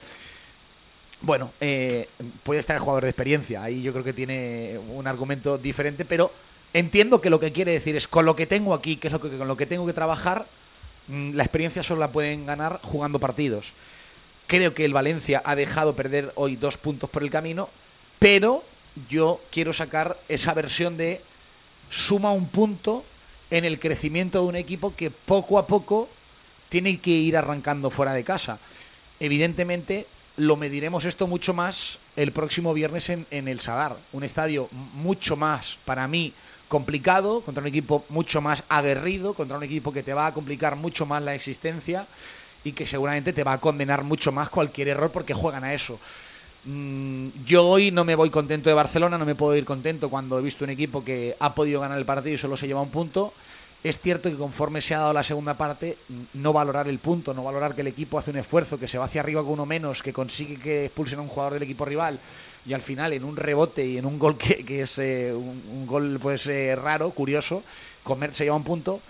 [1.21, 2.09] Bueno, eh,
[2.43, 6.31] puede estar el jugador de experiencia, ahí yo creo que tiene un argumento diferente, pero
[6.73, 9.21] entiendo que lo que quiere decir es con lo que tengo aquí, que es lo
[9.21, 10.45] que, con lo que tengo que trabajar,
[11.11, 13.73] la experiencia solo la pueden ganar jugando partidos.
[14.47, 17.69] Creo que el Valencia ha dejado perder hoy dos puntos por el camino,
[18.19, 18.63] pero
[19.09, 21.21] yo quiero sacar esa versión de
[21.89, 23.03] suma un punto
[23.49, 26.09] en el crecimiento de un equipo que poco a poco
[26.69, 28.59] tiene que ir arrancando fuera de casa.
[29.19, 34.69] Evidentemente, lo mediremos esto mucho más el próximo viernes en, en el Sadar, un estadio
[34.93, 36.33] mucho más, para mí,
[36.71, 40.77] complicado, contra un equipo mucho más aguerrido, contra un equipo que te va a complicar
[40.77, 42.07] mucho más la existencia
[42.63, 45.99] y que seguramente te va a condenar mucho más cualquier error porque juegan a eso.
[46.63, 50.39] Mm, Yo hoy no me voy contento de Barcelona, no me puedo ir contento cuando
[50.39, 52.89] he visto un equipo que ha podido ganar el partido y solo se lleva un
[52.89, 53.33] punto.
[53.83, 57.33] Es cierto que conforme se ha dado la segunda parte, mm, no valorar el punto,
[57.33, 59.65] no valorar que el equipo hace un esfuerzo, que se va hacia arriba con uno
[59.65, 62.17] menos, que consigue que expulsen a un jugador del equipo rival
[62.65, 65.85] y al final en un rebote y en un gol que, que es eh, un,
[65.87, 67.63] gol pues eh, raro, curioso,
[68.03, 69.01] comer se lleva un punto.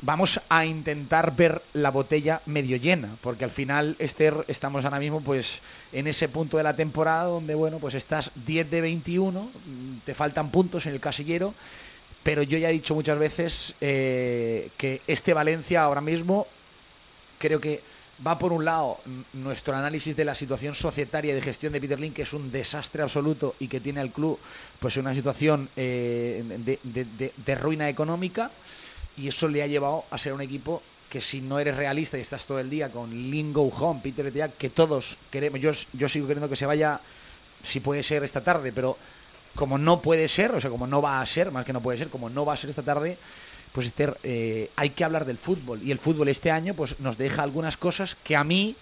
[0.00, 5.20] Vamos a intentar ver la botella medio llena, porque al final, Esther, estamos ahora mismo
[5.20, 5.60] pues
[5.92, 10.14] en ese punto de la temporada donde, bueno, pues estás 10 de 21, mm, te
[10.14, 11.52] faltan puntos en el casillero,
[12.22, 16.46] pero yo ya he dicho muchas veces eh, que este Valencia ahora mismo
[17.38, 17.80] creo que
[18.26, 18.98] va por un lado
[19.34, 23.02] nuestro análisis de la situación societaria de gestión de Peter Lin, que es un desastre
[23.02, 24.38] absoluto y que tiene al club
[24.80, 26.42] pues una situación eh,
[26.84, 28.50] de, ruina económica
[29.16, 32.20] y eso le ha llevado a ser un equipo que si no eres realista y
[32.20, 36.08] estás todo el día con Lin Go Home, Peter Etiak, que todos queremos, yo, yo
[36.08, 37.00] sigo queriendo que se vaya,
[37.62, 38.98] si puede ser esta tarde, pero
[39.54, 41.98] como no puede ser, o sea, como no va a ser, más que no puede
[41.98, 43.16] ser, como no va a ser esta tarde,
[43.72, 45.80] pues Esther, eh, hay que hablar del fútbol.
[45.82, 48.74] Y el fútbol este año pues nos deja algunas cosas que a mí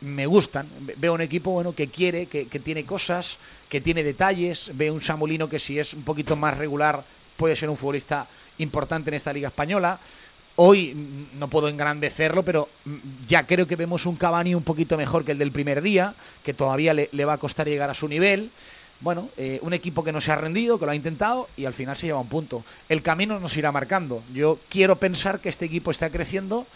[0.00, 0.66] me gustan.
[0.80, 3.36] Ve- Veo un equipo bueno que quiere, que, tiene cosas,
[3.68, 4.70] que tiene detalles.
[4.74, 7.02] Veo un Samulino que si es un poquito más regular
[7.36, 8.26] puede ser un futbolista
[8.58, 9.98] importante en esta liga española.
[10.56, 10.94] Hoy
[11.38, 12.68] no puedo engrandecerlo, pero
[13.26, 16.52] ya creo que vemos un Cavani un poquito mejor que el del primer día, que
[16.52, 18.50] todavía le va a costar llegar a su nivel.
[19.00, 21.72] Bueno, eh, un equipo que no se ha rendido, que lo ha intentado y al
[21.72, 22.62] final se lleva un punto.
[22.88, 24.22] El camino nos irá marcando.
[24.34, 26.66] Yo quiero pensar que este equipo está creciendo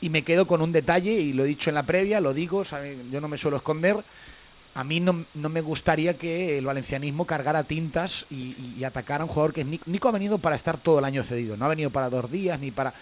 [0.00, 2.64] y me quedo con un detalle, y lo he dicho en la previa, lo digo,
[3.10, 3.96] yo no me suelo esconder.
[4.74, 9.26] A mí no, no me gustaría que el valencianismo cargara tintas y, y atacara a
[9.26, 9.84] un jugador que es Nico.
[9.86, 12.58] Nico ha venido para estar todo el año cedido, no ha venido para dos días
[12.58, 12.94] ni para.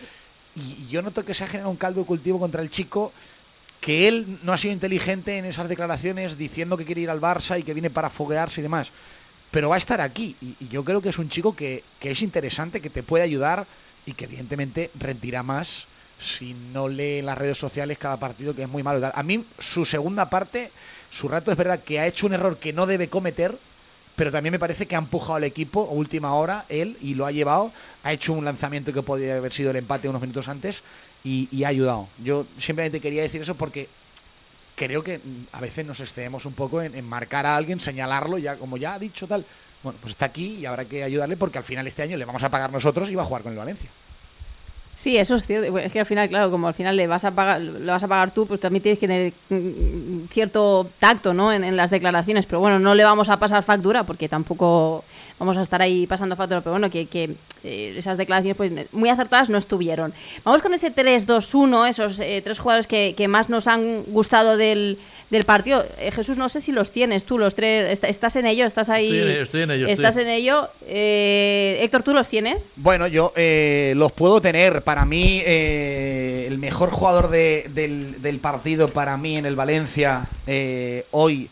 [0.57, 3.13] Y yo noto que se ha generado un caldo de cultivo contra el chico
[3.81, 7.59] que él no ha sido inteligente en esas declaraciones diciendo que quiere ir al Barça
[7.59, 8.91] y que viene para foguearse y demás.
[9.51, 10.37] Pero va a estar aquí.
[10.41, 13.67] Y, yo creo que es un chico que, que es interesante, que te puede ayudar
[14.07, 15.87] y que evidentemente rendirá más
[16.21, 19.11] si no lee en las redes sociales cada partido que es muy malo.
[19.15, 20.71] A mí su segunda parte,
[21.11, 23.57] su rato es verdad que ha hecho un error que no debe cometer,
[24.21, 27.25] pero también me parece que ha empujado al equipo a última hora él y lo
[27.25, 27.73] ha llevado,
[28.05, 30.83] ha hecho un lanzamiento que podría haber sido el empate unos minutos antes
[31.25, 32.07] y, ha ayudado.
[32.23, 33.89] Yo simplemente quería decir eso porque
[34.77, 38.37] creo que mm, a veces nos excedemos un poco en, en marcar a alguien, señalarlo,
[38.37, 39.43] ya como ya ha dicho tal.
[39.83, 42.45] Bueno, pues está aquí y habrá que ayudarle porque al final este año le vamos
[42.45, 43.89] a pagar nosotros y va a jugar con el Valencia.
[45.01, 45.79] Sí, eso es cierto.
[45.79, 48.07] Es que al final, claro, como al final le vas a pagar, le vas a
[48.07, 51.51] pagar tú, pues también tienes que tener mm, cierto tacto, ¿no?
[51.55, 52.45] En, en las declaraciones.
[52.45, 55.03] Pero bueno, no le vamos a pasar factura porque tampoco
[55.39, 56.61] vamos a estar ahí pasando factura.
[56.61, 57.35] Pero bueno, que, que,
[57.65, 60.13] eh, esas declaraciones pues muy acertadas no estuvieron.
[60.45, 64.99] Vamos con ese 3-2-1, esos eh, tres jugadores que, que más nos han gustado del,
[65.31, 65.85] del partido.
[65.99, 67.91] Eh, Jesús, no sé si los tienes tú, los tres.
[67.91, 68.67] est- ¿Estás en ello?
[68.67, 69.07] ¿Estás ahí?
[69.09, 70.23] Estoy en ello, estoy en ello, ¿Estás estoy.
[70.25, 70.69] en ello?
[70.87, 72.69] Eh, Héctor, ¿tú los tienes?
[72.77, 74.83] Bueno, yo eh, los puedo tener.
[74.83, 80.23] Para mí, eh, el mejor jugador de- del, del partido para mí en el Valencia
[80.47, 81.49] eh, hoy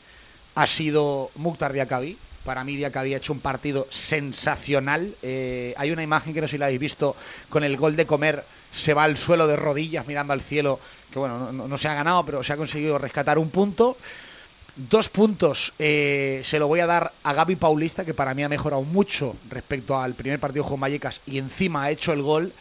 [0.54, 2.16] ha sido Mukhtar Diakabi.
[2.48, 5.14] Para mí Diakabi ha hecho un partido sensacional.
[5.20, 7.14] Eh, hay una imagen que no sé si la habéis visto
[7.50, 8.42] con el gol de comer.
[8.72, 10.80] Se va al suelo de rodillas mirando al cielo.
[11.10, 13.98] Que bueno, no- se ha ganado, pero se ha conseguido rescatar un punto.
[14.76, 18.48] Dos puntos eh, se lo voy a dar a Gaby Paulista, que para mí ha
[18.48, 22.54] mejorado mucho respecto al primer partido con Vallecas y encima ha hecho el gol.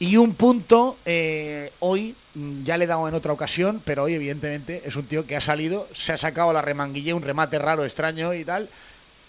[0.00, 4.14] Y un punto eh, hoy, mm, ya le he dado en otra ocasión, pero hoy
[4.14, 7.84] evidentemente es un tío que ha salido, se ha sacado la remanguilla, un remate raro,
[7.84, 8.70] extraño y tal,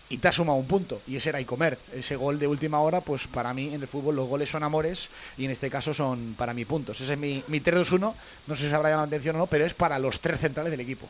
[0.10, 1.02] y te ha sumado un punto.
[1.08, 4.16] Y ese era comer Ese gol de última hora, pues para mí en el fútbol
[4.16, 7.00] los goles son amores y en este caso son para mí puntos.
[7.02, 8.14] Ese es mi, mi 3-2-1,
[8.48, 10.72] no sé si habrá llamado la atención o no, pero es para los tres centrales
[10.72, 11.08] del equipo.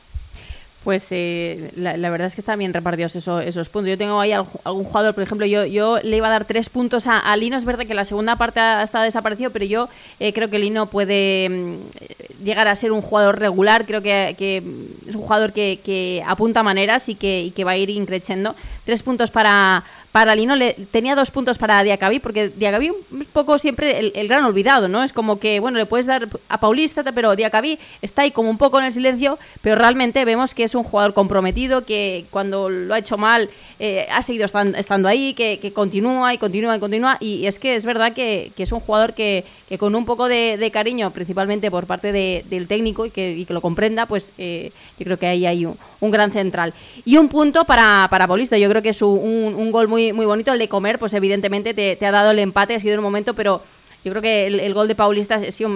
[0.84, 3.89] Pues eh, la, verdad es que están bien repartidos eso- esos puntos.
[3.89, 7.06] Yo tengo ahí algún jugador, por ejemplo, yo, yo le iba a dar tres puntos
[7.06, 7.58] a, Lino.
[7.58, 9.89] Es verdad que la segunda parte ha estado desaparecido, pero yo
[10.22, 13.86] eh, creo que Lino puede mm, eh, llegar a ser un jugador regular.
[13.86, 14.64] Creo que, que,
[15.06, 18.56] es un jugador que, que apunta maneras y que, y que va a ir increciendo.
[18.89, 20.55] Tres puntos para, para Lino.
[20.89, 25.03] Tenía dos puntos para Diacabí, porque Diacabí un poco siempre el, gran olvidado, ¿no?
[25.03, 28.57] Es como que, bueno, le puedes dar a Paulista, pero Diacabí está ahí como un
[28.57, 32.95] poco en el silencio, pero realmente vemos que es un jugador comprometido, que cuando lo
[32.95, 37.17] ha hecho mal eh, ha seguido estan- estando ahí, que, continúa y continúa y continúa.
[37.19, 40.69] Y es que es verdad que, es un jugador que, que con un poco de,
[40.73, 44.71] cariño, principalmente por parte de- del técnico y que, y que lo comprenda, pues eh,
[44.97, 46.73] yo creo que ahí hay un, un gran central.
[47.05, 50.51] Y un punto para, para Paulista, yo creo que es un, gol muy, muy bonito.
[50.51, 53.61] El de comer, pues evidentemente te, ha dado el empate, ha sido un momento, pero
[54.03, 55.69] yo creo que el, gol de Paulista ha sido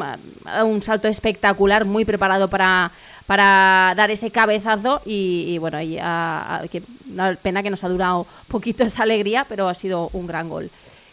[0.66, 2.92] un, salto espectacular, muy preparado para,
[3.26, 5.96] para dar ese cabezazo y, bueno, y
[6.70, 10.50] que, una pena que nos ha durado poquito esa alegría, pero ha sido un gran
[10.50, 10.70] gol.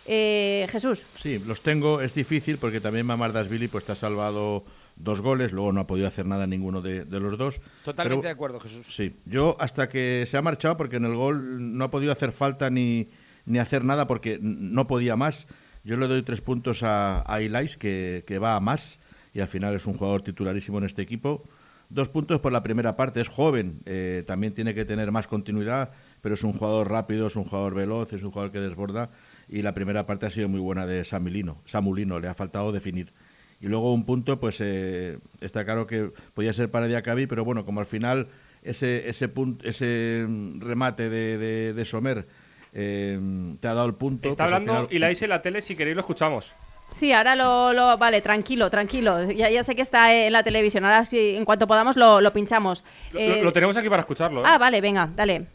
[0.07, 1.03] Eh, Jesús.
[1.23, 4.65] Sí, los tengo, es difícil porque también Mamardasvili pues te ha salvado
[5.03, 7.61] dos goles, luego no ha podido hacer nada ninguno de, de los dos.
[7.85, 8.87] Totalmente Pero- de acuerdo, Jesús.
[8.95, 12.33] Sí, yo hasta que se ha marchado, porque en el gol no ha podido hacer
[12.33, 13.09] falta ni,
[13.47, 15.47] ni hacer nada porque no podía más.
[15.85, 18.99] Yo le doy tres puntos a, a Ilais, que, que va a más
[19.33, 21.43] y al final es un jugador titularísimo en este equipo.
[21.89, 25.91] Dos puntos por la primera parte, es joven, eh, también tiene que tener más continuidad,
[26.21, 29.11] pero es un jugador rápido, es un jugador veloz, es un jugador que desborda
[29.49, 33.13] y la primera parte ha sido muy buena de Samulino, Samulino le ha faltado definir.
[33.61, 37.65] Y luego un punto, pues eh, está claro que podía ser para Diacabí, pero bueno,
[37.67, 38.29] como al final
[38.63, 42.27] ese ese punto, ese mm, remate de, de, de Somer
[42.73, 43.19] eh,
[43.61, 44.29] te ha dado el punto.
[44.29, 46.55] Está pues hablando final- Ilais en la tele, si queréis lo escuchamos.
[46.89, 49.31] Sí, ahora lo, lo- Vale, tranquilo, tranquilo.
[49.31, 50.85] Ya, ya sé que está en la televisión.
[50.85, 52.85] Ahora sí, en cuanto podamos lo, lo pinchamos.
[53.13, 54.41] Lo, Eh, lo- lo tenemos aquí para escucharlo.
[54.41, 54.45] ¿eh?
[54.49, 55.47] Ah, vale, venga, dale.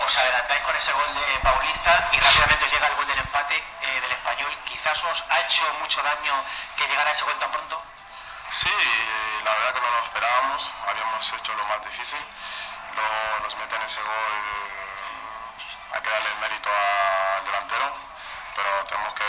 [0.00, 3.54] Os adelantáis con ese gol de Paulista y rápidamente os llega el gol del empate
[3.56, 4.50] eh, del español.
[5.10, 6.44] Ha hecho mucho daño
[6.76, 7.82] que llegara ese gol tan pronto.
[8.52, 8.70] Sí,
[9.44, 12.18] la verdad que no lo esperábamos, habíamos hecho lo más difícil,
[13.42, 14.34] nos meten ese gol,
[15.92, 17.92] hay que darle el mérito al delantero,
[18.54, 19.24] pero tenemos que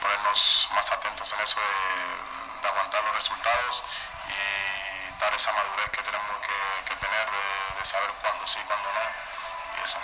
[0.00, 3.82] ponernos más atentos en eso de, de aguantar los resultados
[4.28, 8.88] y dar esa madurez que tenemos que, que tener de, de saber cuándo sí, cuándo
[8.92, 9.98] no, y eso.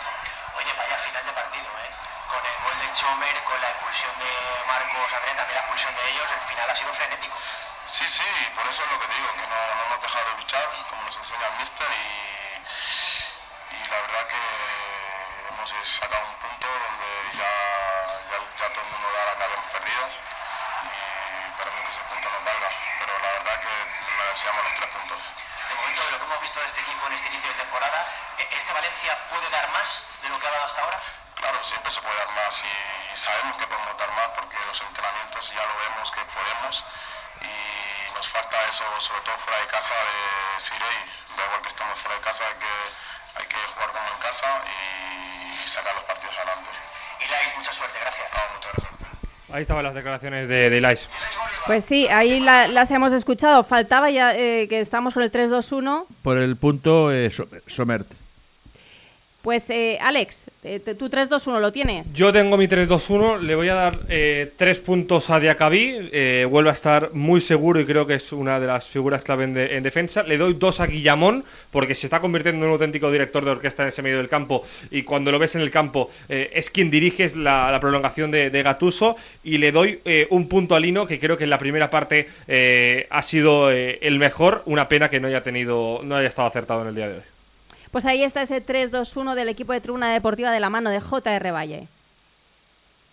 [0.57, 1.91] Oye, vaya final de partido, ¿eh?
[2.29, 6.11] Con el gol de Chomer, con la expulsión de Marcos Andrés, también la expulsión de
[6.11, 7.37] ellos, el final ha sido frenético.
[7.87, 10.69] Sí, sí, por eso es lo que digo, que no, no hemos dejado de luchar,
[10.91, 12.65] como nos enseña el míster, y,
[13.77, 14.43] y la verdad que
[15.51, 17.53] hemos sacado un punto donde ya,
[18.31, 20.03] ya, ya todo el mundo da que habíamos perdido,
[20.85, 23.73] y esperemos que ese punto nos valga, pero la verdad que
[24.19, 25.19] merecíamos los tres puntos.
[25.69, 28.07] De momento, de lo que hemos visto de este equipo en este inicio de temporada,
[28.39, 31.01] ¿e- ¿este Valencia puede dar más de lo que ha dado hasta ahora?
[31.45, 32.73] Claro, siempre se puede dar más y
[33.21, 36.75] sabemos que podemos dar más porque los entrenamientos ya lo vemos que podemos
[37.45, 37.53] y
[38.17, 40.17] nos falta eso, sobre todo fuera de casa, de
[40.57, 41.01] decir, hey,
[41.37, 42.75] da igual que estamos fuera de casa, hay que,
[43.37, 46.71] hay que jugar como en casa y sacar los partidos adelante.
[47.21, 48.25] Ilai, mucha suerte, gracias.
[48.57, 48.93] muchas gracias.
[49.53, 51.09] Ahí estaban las declaraciones de, de Ilais.
[51.67, 53.63] Pues sí, ahí la- las hemos escuchado.
[53.63, 56.07] Faltaba ya eh, que estamos con el 3-2-1.
[56.23, 58.09] Por el punto eh, So- Somert.
[59.45, 62.11] Pues eh, Alex, eh, tu 3-2-1 lo tienes.
[62.15, 66.71] Yo tengo mi 3-2-1, le voy a dar eh, tres puntos a Diacabí, eh, vuelve
[66.71, 69.77] a estar muy seguro y creo que es una de las figuras clave en, de-
[69.77, 70.23] en defensa.
[70.23, 73.83] Le doy dos a Guillamón, porque se está convirtiendo en un auténtico director de orquesta
[73.83, 76.91] en ese medio del campo y cuando lo ves en el campo eh, es quien
[76.91, 79.17] dirige la, la prolongación de, de Gatuso.
[79.45, 82.29] Y le doy eh, un punto a Lino, que creo que en la primera parte
[83.11, 84.63] ha sido el mejor.
[84.65, 87.23] Una pena que no haya tenido, no haya estado acertado en el día de hoy.
[87.95, 91.53] Pues ahí está ese 3-2-1 del equipo de Tribuna Deportiva de la mano de JR
[91.55, 91.87] Valle.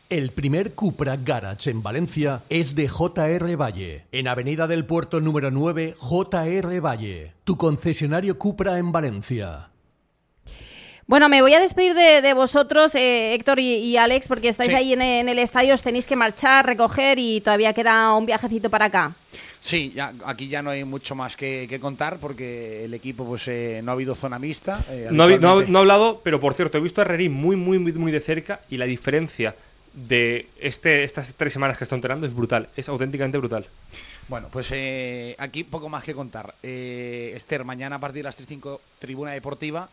[0.10, 5.52] El primer Cupra Garage en Valencia es de JR Valle, en Avenida del Puerto número
[5.52, 9.68] 9, JR Valle, tu concesionario Cupra en Valencia.
[11.06, 14.72] Bueno, me voy a despedir de, de vosotros, eh, Héctor y, y Alex, porque estáis
[14.72, 14.76] Sí.
[14.76, 18.72] ahí en, en el estadio, os tenéis que marchar, recoger y todavía queda un viajecito
[18.72, 19.14] para acá.
[19.64, 23.48] Sí, ya, aquí ya no hay mucho más que, que contar porque el equipo pues
[23.48, 24.84] eh, no ha habido zona mixta.
[24.90, 27.56] eh, No, ha- no, no ha hablado, pero por cierto, he visto a Herrerín muy,
[27.56, 29.56] muy, muy, muy de cerca y la diferencia
[29.94, 33.68] de este, estas tres semanas que está entrenando es brutal, es auténticamente brutal.
[34.28, 36.56] Bueno, pues eh, aquí poco más que contar.
[36.64, 39.90] Eh, Esther, mañana a partir de las 3.05 Tribuna Deportiva,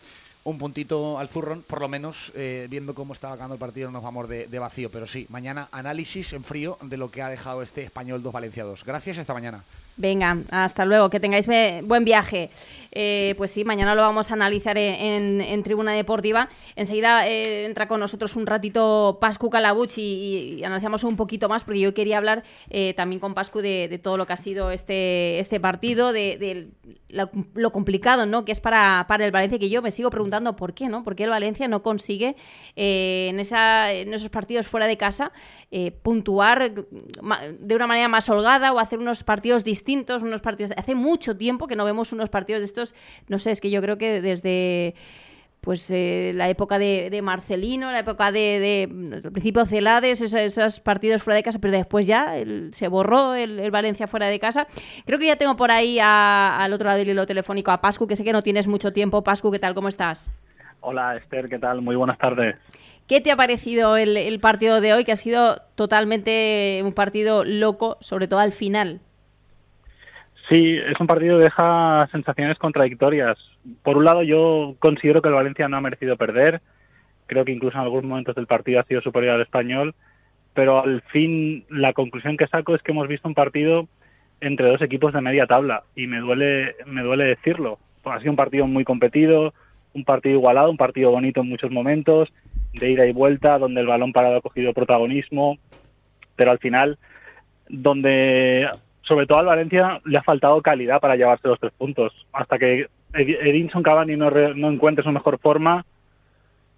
[0.49, 3.93] un puntito al zurrón, por lo menos eh, viendo cómo estaba ganando el partido no
[3.93, 7.29] nos vamos de, de vacío, pero sí, mañana análisis en frío de lo que ha
[7.29, 8.85] dejado este Español 2 Valencia 2.
[8.85, 9.63] Gracias hasta mañana.
[9.99, 11.49] Venga, hasta luego, que tengáis
[11.83, 12.51] buen viaje.
[12.93, 16.49] Eh, pues sí, mañana lo vamos a analizar en, Tribuna Deportiva.
[16.77, 21.81] Enseguida eh, entra con nosotros un ratito Pascu Calabuch y, analizamos un poquito más, porque
[21.81, 25.61] yo quería hablar eh, también con Pascu de, todo lo que ha sido este, este
[25.61, 26.69] partido, de, de
[27.09, 28.45] lo, lo complicado ¿no?
[28.45, 31.03] que es para, el Valencia, que yo me sigo preguntando por qué, ¿no?
[31.03, 32.37] ¿Por qué el Valencia no consigue
[32.77, 35.33] eh, en, esa, en esos partidos fuera de casa
[35.71, 40.73] eh, puntuar de una manera más holgada o hacer unos partidos distintos, unos partidos...
[40.77, 42.78] Hace mucho tiempo que no vemos unos partidos de estos,
[43.29, 44.95] no sé, es que yo creo que desde
[45.61, 50.39] pues eh, la época de, de Marcelino, la época de, de al principio Celades, esos,
[50.41, 54.29] esos partidos fuera de casa, pero después ya el- se borró el, el Valencia fuera
[54.29, 54.69] de casa.
[55.05, 58.07] Creo que ya tengo por ahí a- al otro lado del hilo telefónico a Pascu,
[58.07, 59.23] que sé que no tienes mucho tiempo.
[59.25, 59.75] Pascu, ¿qué tal?
[59.75, 60.31] ¿Cómo estás?
[60.81, 61.83] Hola Esther, ¿qué tal?
[61.83, 62.55] Muy buenas tardes.
[63.09, 67.43] ¿Qué te ha parecido el, el partido de hoy, que ha sido totalmente un partido
[67.45, 69.01] loco, sobre todo al final?
[70.51, 73.37] Sí, es un partido que deja sensaciones contradictorias.
[73.83, 76.63] Por un lado, yo considero que el Valencia no ha merecido perder.
[77.27, 79.95] Creo que incluso en algunos momentos del partido ha sido superior al español.
[80.55, 83.89] Pero al fin, la conclusión que saco es que hemos visto un partido
[84.41, 85.83] entre dos equipos de media tabla.
[85.95, 87.79] Y me duele, me duele decirlo.
[88.05, 89.53] Ha sido un partido muy competido,
[89.93, 92.33] un partido igualado, un partido bonito en muchos momentos,
[92.73, 95.59] de ida y vuelta, donde el balón parado ha cogido protagonismo.
[96.37, 96.99] Pero al final,
[97.69, 98.67] donde
[99.09, 102.27] sobre todo al Valencia le ha faltado calidad para llevarse los tres puntos.
[102.33, 105.85] Hasta que Ed- Edinson Cavani no, re- no encuentre su mejor forma,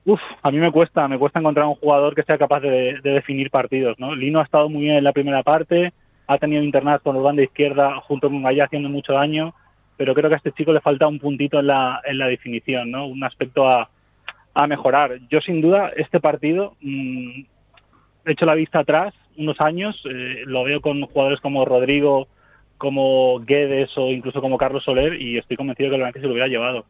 [0.04, 3.10] uf, a mí me cuesta, me cuesta encontrar un jugador que sea capaz de, de
[3.10, 3.98] definir partidos.
[3.98, 4.14] ¿no?
[4.14, 5.92] Lino ha estado muy bien en la primera parte,
[6.26, 9.52] ha tenido internadas con los banda izquierda junto con Gaya haciendo mucho daño,
[9.96, 12.90] pero creo que a este chico le falta un puntito en la, en la definición,
[12.90, 13.06] ¿no?
[13.06, 13.90] un aspecto a,
[14.54, 15.18] a mejorar.
[15.28, 17.40] Yo sin duda este partido mm,
[18.24, 22.28] he hecho la vista atrás unos años, eh, lo veo con jugadores como Rodrigo,
[22.80, 26.32] como Guedes o incluso como Carlos Soler y estoy convencido que el Valencia se lo
[26.32, 26.86] hubiera llevado.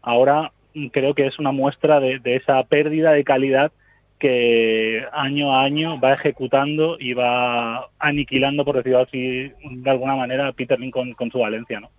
[0.00, 3.70] Ahora mm, creo que es una muestra de, esa pérdida de calidad
[4.18, 10.48] que año a año va ejecutando y va aniquilando, por decirlo así, de alguna manera,
[10.48, 11.90] a Peter con, su Valencia, ¿no?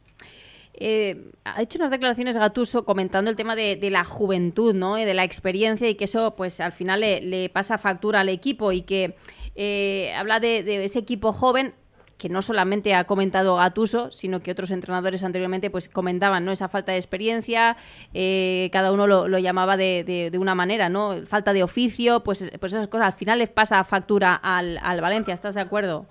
[0.78, 4.96] Eh, ha hecho unas declaraciones Gatuso comentando el tema de, la juventud, ¿no?
[4.96, 8.82] De la experiencia y que eso, pues, al final le pasa factura al equipo y
[8.82, 9.14] que
[9.56, 11.74] eh, habla de, ese equipo joven
[12.18, 16.70] que no solamente ha comentado Gatuso, sino que otros entrenadores anteriormente pues comentaban no esa
[16.70, 17.76] falta de experiencia,
[18.14, 21.26] eh, cada uno lo, llamaba de, de- de una manera, ¿no?
[21.26, 25.34] Falta de oficio, pues, pues esas cosas al final les pasa factura al, al Valencia,
[25.34, 26.06] ¿estás de acuerdo?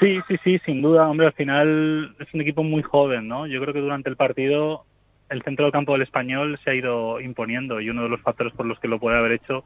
[0.00, 3.46] Sí, sí, sí, sin duda, hombre, al final es un equipo muy joven, ¿no?
[3.46, 4.84] Yo creo que durante el partido
[5.28, 8.52] el centro del campo del español se ha ido imponiendo y uno de los factores
[8.54, 9.64] por los que lo puede haber hecho,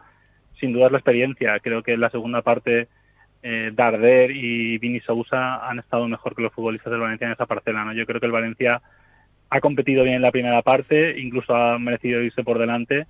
[0.62, 1.58] sin duda, es la experiencia.
[1.58, 2.86] Creo que en la segunda parte
[3.42, 7.46] eh, Darder y Vini Sousa han estado mejor que los futbolistas del Valencia en esa
[7.46, 7.92] parcela, ¿no?
[7.92, 8.80] Yo creo que el Valencia
[9.50, 13.08] ha competido bien en la primera parte, incluso ha merecido irse por delante,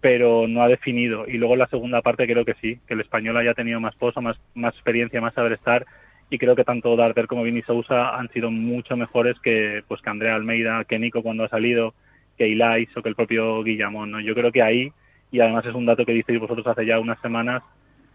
[0.00, 1.28] pero no ha definido.
[1.28, 3.94] Y luego en la segunda parte creo que sí, que el español haya tenido más
[3.94, 5.84] pozo, más, más experiencia, más saber estar.
[6.30, 10.08] Y creo que tanto Darder como Vini Sousa han sido mucho mejores que, pues, que
[10.08, 11.92] Andrea Almeida, que Nico cuando ha salido,
[12.38, 14.10] que Ilais o que el propio Guillamón.
[14.10, 14.20] ¿no?
[14.20, 14.92] Yo creo que ahí,
[15.36, 17.62] y además es un dato que disteis vosotros hace ya unas semanas,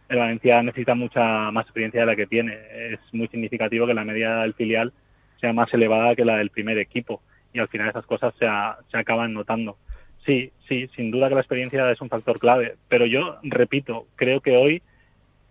[0.10, 2.58] el Valencia necesita mucha más experiencia de la que tiene.
[2.90, 4.92] Es muy significativo que la media del filial
[5.40, 7.22] sea más elevada que la del primer equipo
[7.54, 8.48] y al final esas cosas se,
[8.90, 9.78] se acaban notando.
[10.26, 14.42] Sí, sí, sin duda que la experiencia es un factor clave, pero yo repito, creo
[14.42, 14.82] que hoy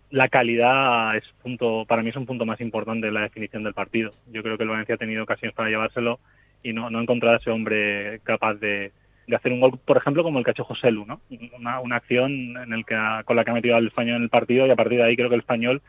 [0.09, 3.73] la calidad es punto, para mí es un punto más importante en la definición del
[3.73, 4.11] partido.
[4.29, 6.19] Yo creo que el Valencia ha tenido ocasiones para llevárselo
[6.63, 8.91] y no, no ha encontrado a ese hombre capaz de,
[9.27, 11.21] de hacer un gol, por ejemplo, como el que ha José Lu, ¿no?
[11.57, 12.95] Una, una acción en el que
[13.25, 15.15] con la que ha metido al español en el partido y a partir de ahí
[15.15, 15.81] creo que el español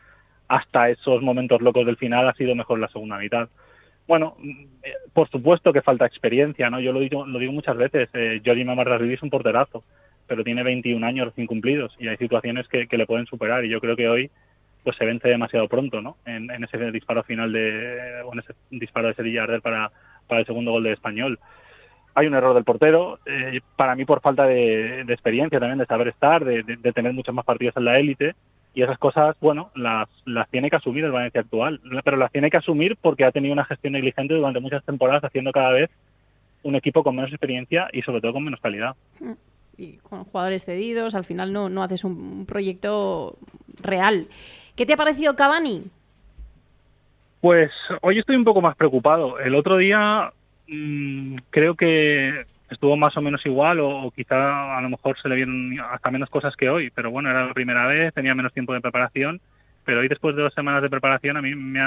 [0.47, 3.49] hasta esos momentos locos del final ha sido mejor la segunda mitad.
[4.07, 4.35] Bueno,
[4.83, 6.79] eh, por supuesto que falta experiencia, ¿no?
[6.79, 8.09] Yo lo digo, lo digo muchas veces.
[8.13, 9.83] Eh, Jordi Mamarrasvili es un porterazo,
[10.27, 13.69] pero tiene 21 años recién cumplidos y hay situaciones que, que le pueden superar y
[13.69, 14.31] yo creo que hoy
[14.83, 16.17] pues se vence demasiado pronto, ¿no?
[16.25, 19.91] En, en ese disparo final de o en ese disparo de Sevilla Arder para,
[20.27, 21.39] para el segundo gol de Español.
[22.15, 25.85] Hay un error del portero, eh, para mí por falta de, de experiencia también, de
[25.85, 28.35] saber estar, de, de- de tener muchos más partidos en la élite
[28.75, 32.49] y esas cosas, bueno, las, las tiene que asumir el Valencia actual, pero las tiene
[32.49, 35.89] que asumir porque ha tenido una gestión negligente durante muchas temporadas haciendo cada vez
[36.63, 38.95] un equipo con menos experiencia y sobre todo con menos calidad.
[39.77, 43.35] Y con jugadores cedidos, al final no, no haces un, un proyecto
[43.81, 44.27] real.
[44.75, 45.83] ¿Qué te ha parecido Cavani?
[47.41, 49.39] Pues hoy estoy un poco más preocupado.
[49.39, 50.31] El otro día
[50.73, 55.35] mm, creo que estuvo más o menos igual o, quizá a lo mejor se le
[55.35, 58.73] vieron hasta menos cosas que hoy, pero bueno, era la primera vez, tenía menos tiempo
[58.73, 59.39] de preparación,
[59.85, 61.81] pero hoy después de dos semanas de preparación a mí me,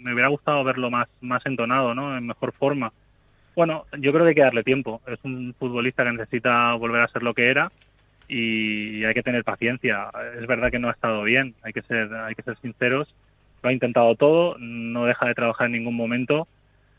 [0.00, 2.16] me hubiera gustado verlo más, más entonado, ¿no?
[2.16, 2.92] En mejor forma.
[3.54, 5.02] Bueno, yo creo que hay que darle tiempo.
[5.06, 7.70] Es un futbolista que necesita volver a ser lo que era
[8.28, 10.10] y hay que tener paciencia.
[10.40, 13.14] Es verdad que no ha estado bien, hay que ser, hay que ser sinceros.
[13.62, 16.48] Lo ha intentado todo, no deja de trabajar en ningún momento,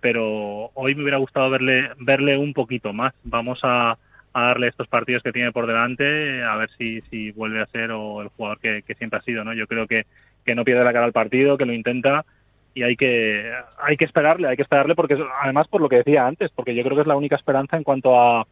[0.03, 3.13] pero hoy me hubiera gustado verle, verle un poquito más.
[3.23, 3.97] Vamos a,
[4.33, 8.21] darle estos partidos que tiene por delante, a ver si, si vuelve a ser o
[8.21, 9.45] el jugador que, siempre ha sido.
[9.45, 9.53] ¿no?
[9.53, 10.05] Yo creo que,
[10.45, 12.25] que no pierde la cara al partido, que lo intenta
[12.73, 13.49] y hay que
[13.81, 16.83] hay que esperarle, hay que esperarle porque además por lo que decía antes, porque yo
[16.83, 18.45] creo que es la única esperanza en cuanto a,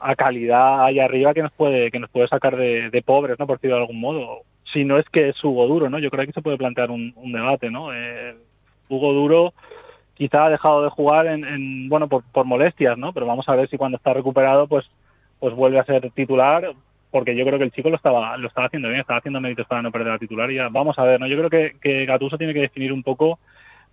[0.00, 3.46] a calidad ahí arriba que nos puede que nos puede sacar de, de pobres, ¿no?
[3.46, 4.42] Por decirlo de algún modo.
[4.70, 5.98] Si no es que es Hugo Duro, ¿no?
[5.98, 7.94] Yo creo que se puede plantear un, un debate, ¿no?
[7.94, 8.34] Eh,
[8.90, 9.54] Hugo Duro
[10.14, 13.12] quizá ha dejado de jugar en, en- bueno por, por molestias, ¿no?
[13.12, 14.86] Pero vamos a ver si cuando está recuperado pues
[15.40, 16.74] pues vuelve a ser titular
[17.10, 19.66] porque yo creo que el chico lo estaba lo estaba haciendo bien, estaba haciendo méritos
[19.66, 20.68] para no perder la titularidad.
[20.70, 21.26] Vamos a ver, ¿no?
[21.26, 23.38] Yo creo que, que Gattuso tiene que definir un poco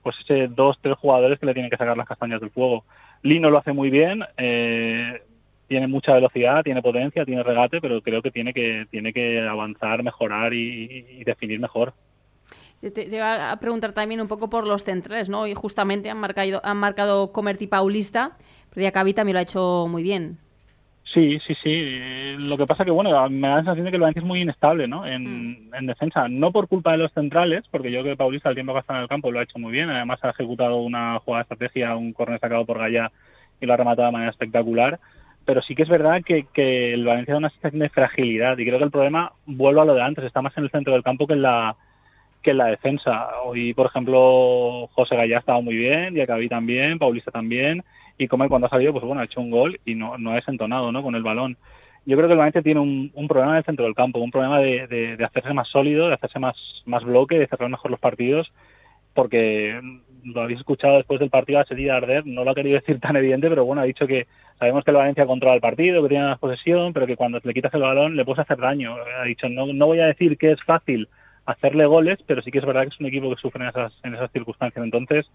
[0.01, 2.85] pues ese dos, tres jugadores que le tienen que sacar las castañas del fuego.
[3.23, 5.21] Lino lo hace muy bien, eh,
[5.67, 10.03] tiene mucha velocidad, tiene potencia, tiene regate, pero creo que tiene que tiene que avanzar,
[10.03, 11.93] mejorar y, y definir mejor.
[12.81, 15.47] Te, te iba a preguntar también un poco por los centrales, ¿no?
[15.47, 18.37] Y justamente han marcado, han marcado Comerti Paulista,
[18.69, 20.39] pero Diacabí también lo ha hecho muy bien.
[21.13, 22.35] Sí, sí, sí.
[22.37, 24.41] Lo que pasa que, bueno, me da la sensación de que el Valencia es muy
[24.41, 25.05] inestable, ¿no?
[25.05, 26.29] En, en defensa.
[26.29, 28.81] No por culpa de los centrales, porque yo creo que Paulista el tiempo que ha
[28.81, 29.89] estado en el campo lo ha hecho muy bien.
[29.89, 33.11] Además ha ejecutado una jugada de estrategia, un córner sacado por Gaya
[33.59, 34.99] y lo ha rematado de manera espectacular.
[35.43, 38.65] Pero sí que es verdad que, que el Valencia da una sensación de fragilidad y
[38.65, 41.03] creo que el problema, vuelvo a lo de antes, está más en el centro del
[41.03, 41.75] campo que en la
[42.41, 43.29] que en la defensa.
[43.45, 47.83] Hoy, por ejemplo, José Gaya ha estado muy bien, Diacabí también, Paulista también,
[48.17, 50.35] y Comer cuando ha salido, pues bueno, ha hecho un gol y no, no ha
[50.35, 51.03] desentonado ¿no?
[51.03, 51.57] con el balón.
[52.05, 54.31] Yo creo que el Valencia tiene un, un problema en el centro del campo, un
[54.31, 57.91] problema de, de- de hacerse más sólido, de hacerse más, más bloque, de cerrar mejor
[57.91, 58.51] los partidos,
[59.13, 59.79] porque
[60.23, 63.15] lo habéis escuchado después del partido a Sevilla Arder, no lo ha querido decir tan
[63.15, 64.27] evidente, pero bueno, ha dicho que
[64.59, 67.53] sabemos que el Valencia controla el partido, que tiene más posesión, pero que cuando le
[67.53, 68.95] quitas el balón le puedes hacer daño.
[69.19, 71.07] Ha dicho, no, no voy a decir que es fácil
[71.45, 73.93] hacerle goles, pero sí que es verdad que es un equipo que sufre en esas,
[74.03, 74.83] en esas circunstancias.
[74.83, 75.29] Entonces,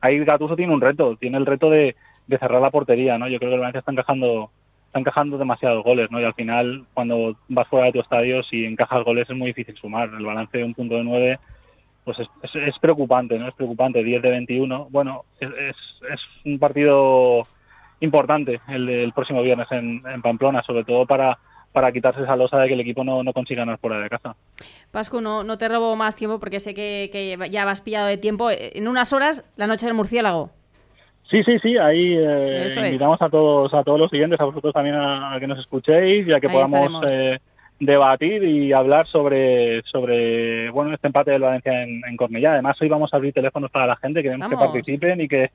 [0.00, 1.96] ahí Gattuso tiene un reto, tiene el reto de,
[2.26, 3.28] de cerrar la portería, ¿no?
[3.28, 4.50] Yo creo que el Valencia está encajando
[4.94, 6.20] está encajando demasiados goles, ¿no?
[6.20, 9.76] Y al final, cuando vas fuera de tu estadio, si encajas goles es muy difícil
[9.76, 10.08] sumar.
[10.16, 11.40] El balance de un punto de nueve,
[12.04, 13.48] pues es, es, es preocupante, ¿no?
[13.48, 14.04] Es preocupante.
[14.04, 14.86] 10 de 21.
[14.90, 17.44] Bueno, es, es, un partido
[17.98, 21.38] importante el del próximo viernes en, en Pamplona, sobre todo para
[21.74, 24.36] para quitarse esa losa de que el equipo no, no consiga ganar fuera de casa.
[24.92, 28.16] Pascu, no, no te robo más tiempo porque sé que, que ya vas pillado de
[28.16, 28.48] tiempo.
[28.52, 30.50] En unas horas, la noche del murciélago.
[31.28, 32.76] Sí, sí, sí, ahí eh, es.
[32.76, 36.28] invitamos a todos a todos los siguientes, a vosotros también a, a que nos escuchéis
[36.28, 37.40] y a que Ahí podamos eh,
[37.80, 42.52] debatir y hablar sobre sobre bueno este empate del Valencia en, en Cornellá.
[42.52, 45.50] Además hoy vamos a abrir teléfonos para la gente, queremos que participen y que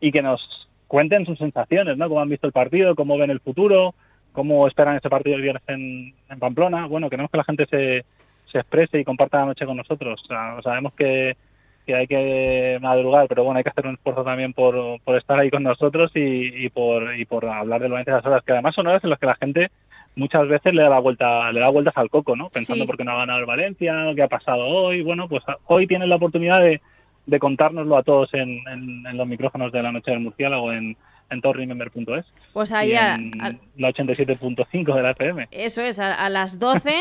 [0.00, 2.08] y que nos cuenten sus sensaciones, ¿no?
[2.08, 3.94] Cómo han visto el partido, cómo ven el futuro,
[4.38, 6.86] cómo esperan ese partido el viernes en, en Pamplona.
[6.86, 8.04] Bueno, queremos que la gente se,
[8.50, 10.20] se exprese y comparta la noche con nosotros.
[10.22, 11.36] O sea, sabemos que,
[11.84, 15.38] que hay que madrugar, pero bueno, hay que hacer un esfuerzo también por, por estar
[15.40, 18.86] ahí con nosotros y, y por, y por hablar de las horas, que además son
[18.86, 19.70] horas en las que la gente
[20.16, 22.48] muchas veces le da la vuelta le da vueltas al coco, ¿no?
[22.48, 22.86] Pensando Sí.
[22.86, 25.02] por qué no ha ganado el Valencia, qué ha pasado hoy.
[25.02, 26.80] Bueno, pues hoy tienes la oportunidad de,
[27.26, 30.96] de contárnoslo a todos en, en- en los micrófonos de la noche del murciélago en,
[31.30, 35.48] en todotremember.es Pues ahí y a- a- la 87.5 de la FM.
[35.50, 36.94] Eso es, a, a las 12,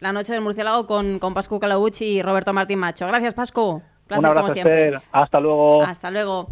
[0.00, 3.06] la noche del murciélago con, con Pascu Calauch y Roberto Martín Macho.
[3.06, 3.82] Gracias, Pascu.
[4.06, 4.98] Placer, Un abrazo, como siempre.
[5.12, 5.82] Hasta luego.
[5.84, 6.48] Hasta luego.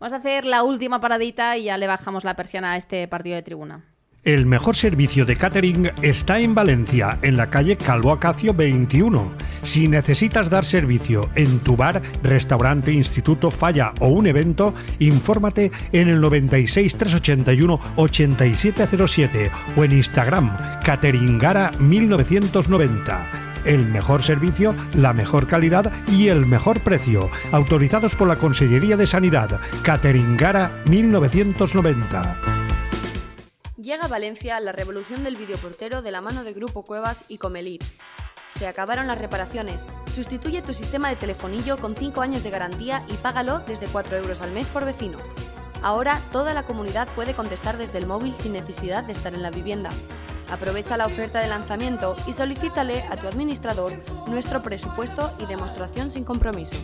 [0.00, 3.36] Vamos a hacer la última paradita y ya le bajamos la persiana a este partido
[3.36, 3.84] de tribuna.
[4.24, 9.30] El mejor servicio de catering está en Valencia, en la calle Calvo Acacio 21.
[9.60, 16.08] Si necesitas dar servicio en tu bar, restaurante, instituto, falla o un evento, infórmate en
[16.08, 23.30] el 96 381 8707 o en Instagram cateringara 1990.
[23.66, 27.28] El mejor servicio, la mejor calidad y el mejor precio.
[27.52, 29.60] Autorizados por la Consellería de Sanidad.
[29.82, 32.63] Cateringara 1990.
[33.84, 37.82] Llega a Valencia la revolución del videoportero de la mano de Grupo Cuevas y Comelir.
[38.48, 39.84] Se acabaron las reparaciones.
[40.10, 44.40] Sustituye tu sistema de telefonillo con 5 años de garantía y págalo desde 4 euros
[44.40, 45.18] al mes por vecino.
[45.82, 49.50] Ahora toda la comunidad puede contestar desde el móvil sin necesidad de estar en la
[49.50, 49.90] vivienda.
[50.50, 56.24] Aprovecha la oferta de lanzamiento y solicítale a tu administrador nuestro presupuesto y demostración sin
[56.24, 56.76] compromiso.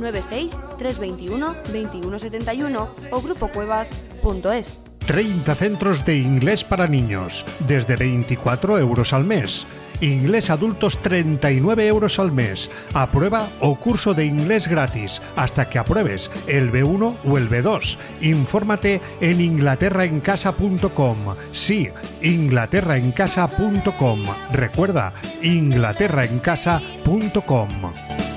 [0.00, 4.89] 96 321 2171 o grupocuevas.es.
[5.10, 9.66] 30 centros de inglés para niños, desde 24 euros al mes.
[10.00, 12.70] Inglés adultos 39 euros al mes.
[12.94, 17.98] Aprueba o curso de inglés gratis hasta que apruebes el B1 o el B2.
[18.20, 21.16] Infórmate en inglaterraencasa.com.
[21.50, 21.88] Sí,
[22.22, 24.20] inglaterraencasa.com.
[24.52, 28.29] Recuerda, inglaterraencasa.com.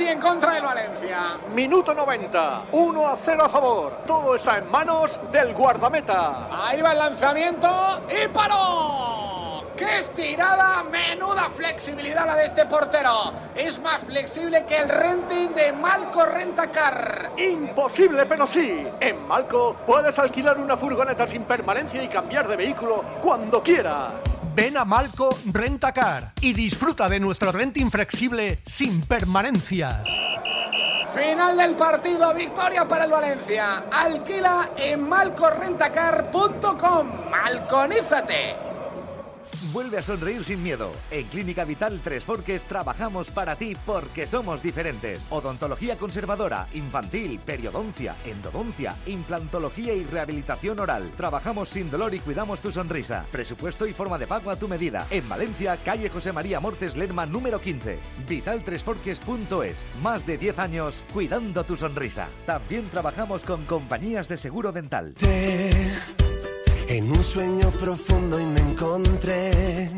[0.00, 1.38] Penalti en contra del Valencia.
[1.54, 3.98] Minuto 90, 1 a 0 a favor.
[4.06, 6.48] Todo está en manos del guardameta.
[6.50, 7.68] Ahí va el lanzamiento
[8.08, 9.64] y paró.
[9.76, 10.82] ¡Qué estirada!
[10.84, 13.32] Menuda flexibilidad la de este portero.
[13.54, 17.32] Es más flexible que el renting de Malco Rentacar.
[17.36, 18.86] Imposible, pero sí.
[19.00, 24.12] En Malco puedes alquilar una furgoneta sin permanencia y cambiar de vehículo cuando quieras.
[24.54, 30.08] Ven a Malco Rentacar y disfruta de nuestro renting flexible sin permanencias.
[31.14, 33.84] Final del partido, victoria para el Valencia.
[33.92, 37.30] Alquila en malcorrentacar.com.
[37.30, 38.69] Malconízate.
[39.72, 40.90] Vuelve a sonreír sin miedo.
[41.10, 45.20] En Clínica Vital Tres Forques trabajamos para ti porque somos diferentes.
[45.30, 51.10] Odontología conservadora, infantil, periodoncia, endodoncia, implantología y rehabilitación oral.
[51.16, 53.26] Trabajamos sin dolor y cuidamos tu sonrisa.
[53.30, 55.06] Presupuesto y forma de pago a tu medida.
[55.10, 57.98] En Valencia, calle José María Mortes Lerma número 15.
[58.28, 59.84] Vitaltresforques.es.
[60.02, 62.28] Más de 10 años cuidando tu sonrisa.
[62.46, 65.14] También trabajamos con compañías de seguro dental.
[66.90, 69.88] En un sueño profundo y me encontré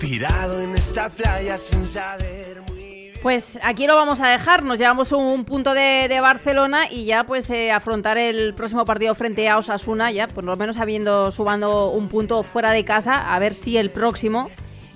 [0.00, 2.62] tirado en esta playa sin saber.
[3.22, 7.24] Pues aquí lo vamos a dejar, nos llevamos un punto de, de Barcelona y ya
[7.24, 11.90] pues eh, afrontar el próximo partido frente a Osasuna, ya por lo menos habiendo subando
[11.90, 14.48] un punto fuera de casa, a ver si el próximo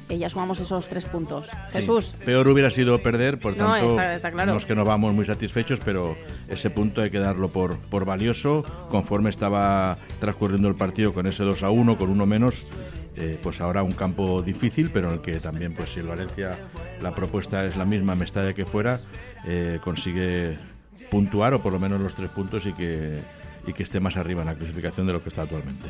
[0.09, 1.49] eh, ya sumamos esos tres puntos.
[1.73, 2.15] Jesús.
[2.25, 4.53] Peor hubiera sido perder, por No, tanto, está- está claro.
[4.53, 6.17] no es que no vamos muy satisfechos, pero
[6.49, 8.65] ese punto hay que darlo por, por valioso.
[8.91, 12.71] Conforme estaba transcurriendo el partido con ese 2 a 1, con uno menos,
[13.17, 16.57] eh, pues ahora un campo difícil, pero en el que también, pues si el Valencia
[17.01, 18.99] la propuesta es la misma, Mestalla que fuera,
[19.47, 20.57] eh, consigue
[21.11, 23.19] puntuar o por lo menos los tres puntos y que,
[23.67, 25.89] y que esté más arriba en la clasificación de lo que está actualmente.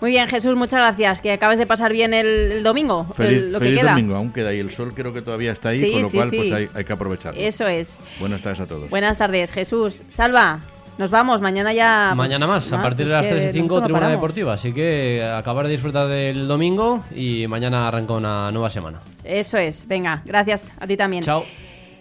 [0.00, 1.20] Muy bien, Jesús, muchas gracias.
[1.20, 3.90] Que acabes de pasar bien el, el domingo, Feliz, el- lo que feliz queda.
[3.92, 6.16] domingo, aún queda ahí el sol, creo que todavía está ahí, Sí, con lo sí,
[6.16, 6.36] cual sí.
[6.36, 7.40] pues hay, hay que aprovecharlo.
[7.40, 7.98] Eso es.
[8.20, 8.90] Buenas tardes a todos.
[8.90, 10.02] Buenas tardes, Jesús.
[10.10, 10.60] Salva,
[10.98, 11.40] nos vamos.
[11.40, 12.08] Mañana ya.
[12.10, 14.10] pues, Mañana más, a partir de las que 3 y 5, nosotros no Tribuna.
[14.10, 14.52] Deportiva.
[14.52, 19.00] Así que acabar de disfrutar del domingo y mañana arranca una nueva semana.
[19.24, 19.88] Eso es.
[19.88, 21.22] Venga, gracias a ti también.
[21.22, 21.44] Chao.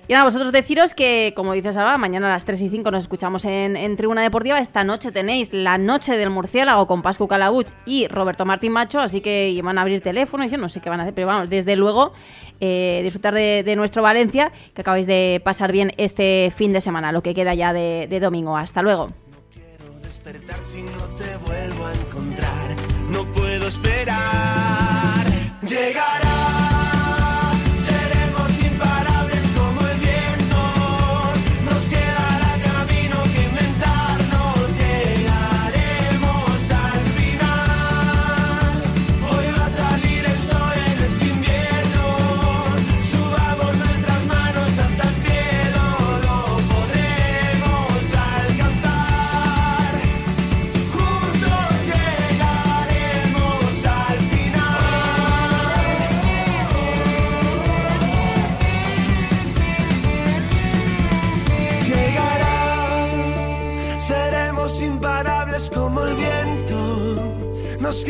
[0.07, 3.05] Y nada, vosotros deciros que, como dices Salva, mañana a las 3 y 5 nos
[3.05, 4.59] escuchamos en, Tribuna Deportiva.
[4.59, 9.19] Esta noche tenéis la noche del murciélago con Pascu Calabuch y Roberto Martín Macho, así
[9.21, 11.49] que y van a abrir teléfonos, yo no sé qué van a hacer, pero vamos,
[11.49, 12.13] desde luego
[12.59, 17.23] eh, disfrutar de, nuestro Valencia, que acabáis de pasar bien este fin de semana, lo
[17.23, 18.55] que queda ya de, domingo.
[18.55, 19.07] Hasta luego.
[20.03, 22.75] despertar si no te vuelvo a encontrar.
[23.11, 25.25] No puedo esperar.
[25.67, 26.64] Llegará.
[67.95, 68.03] Nos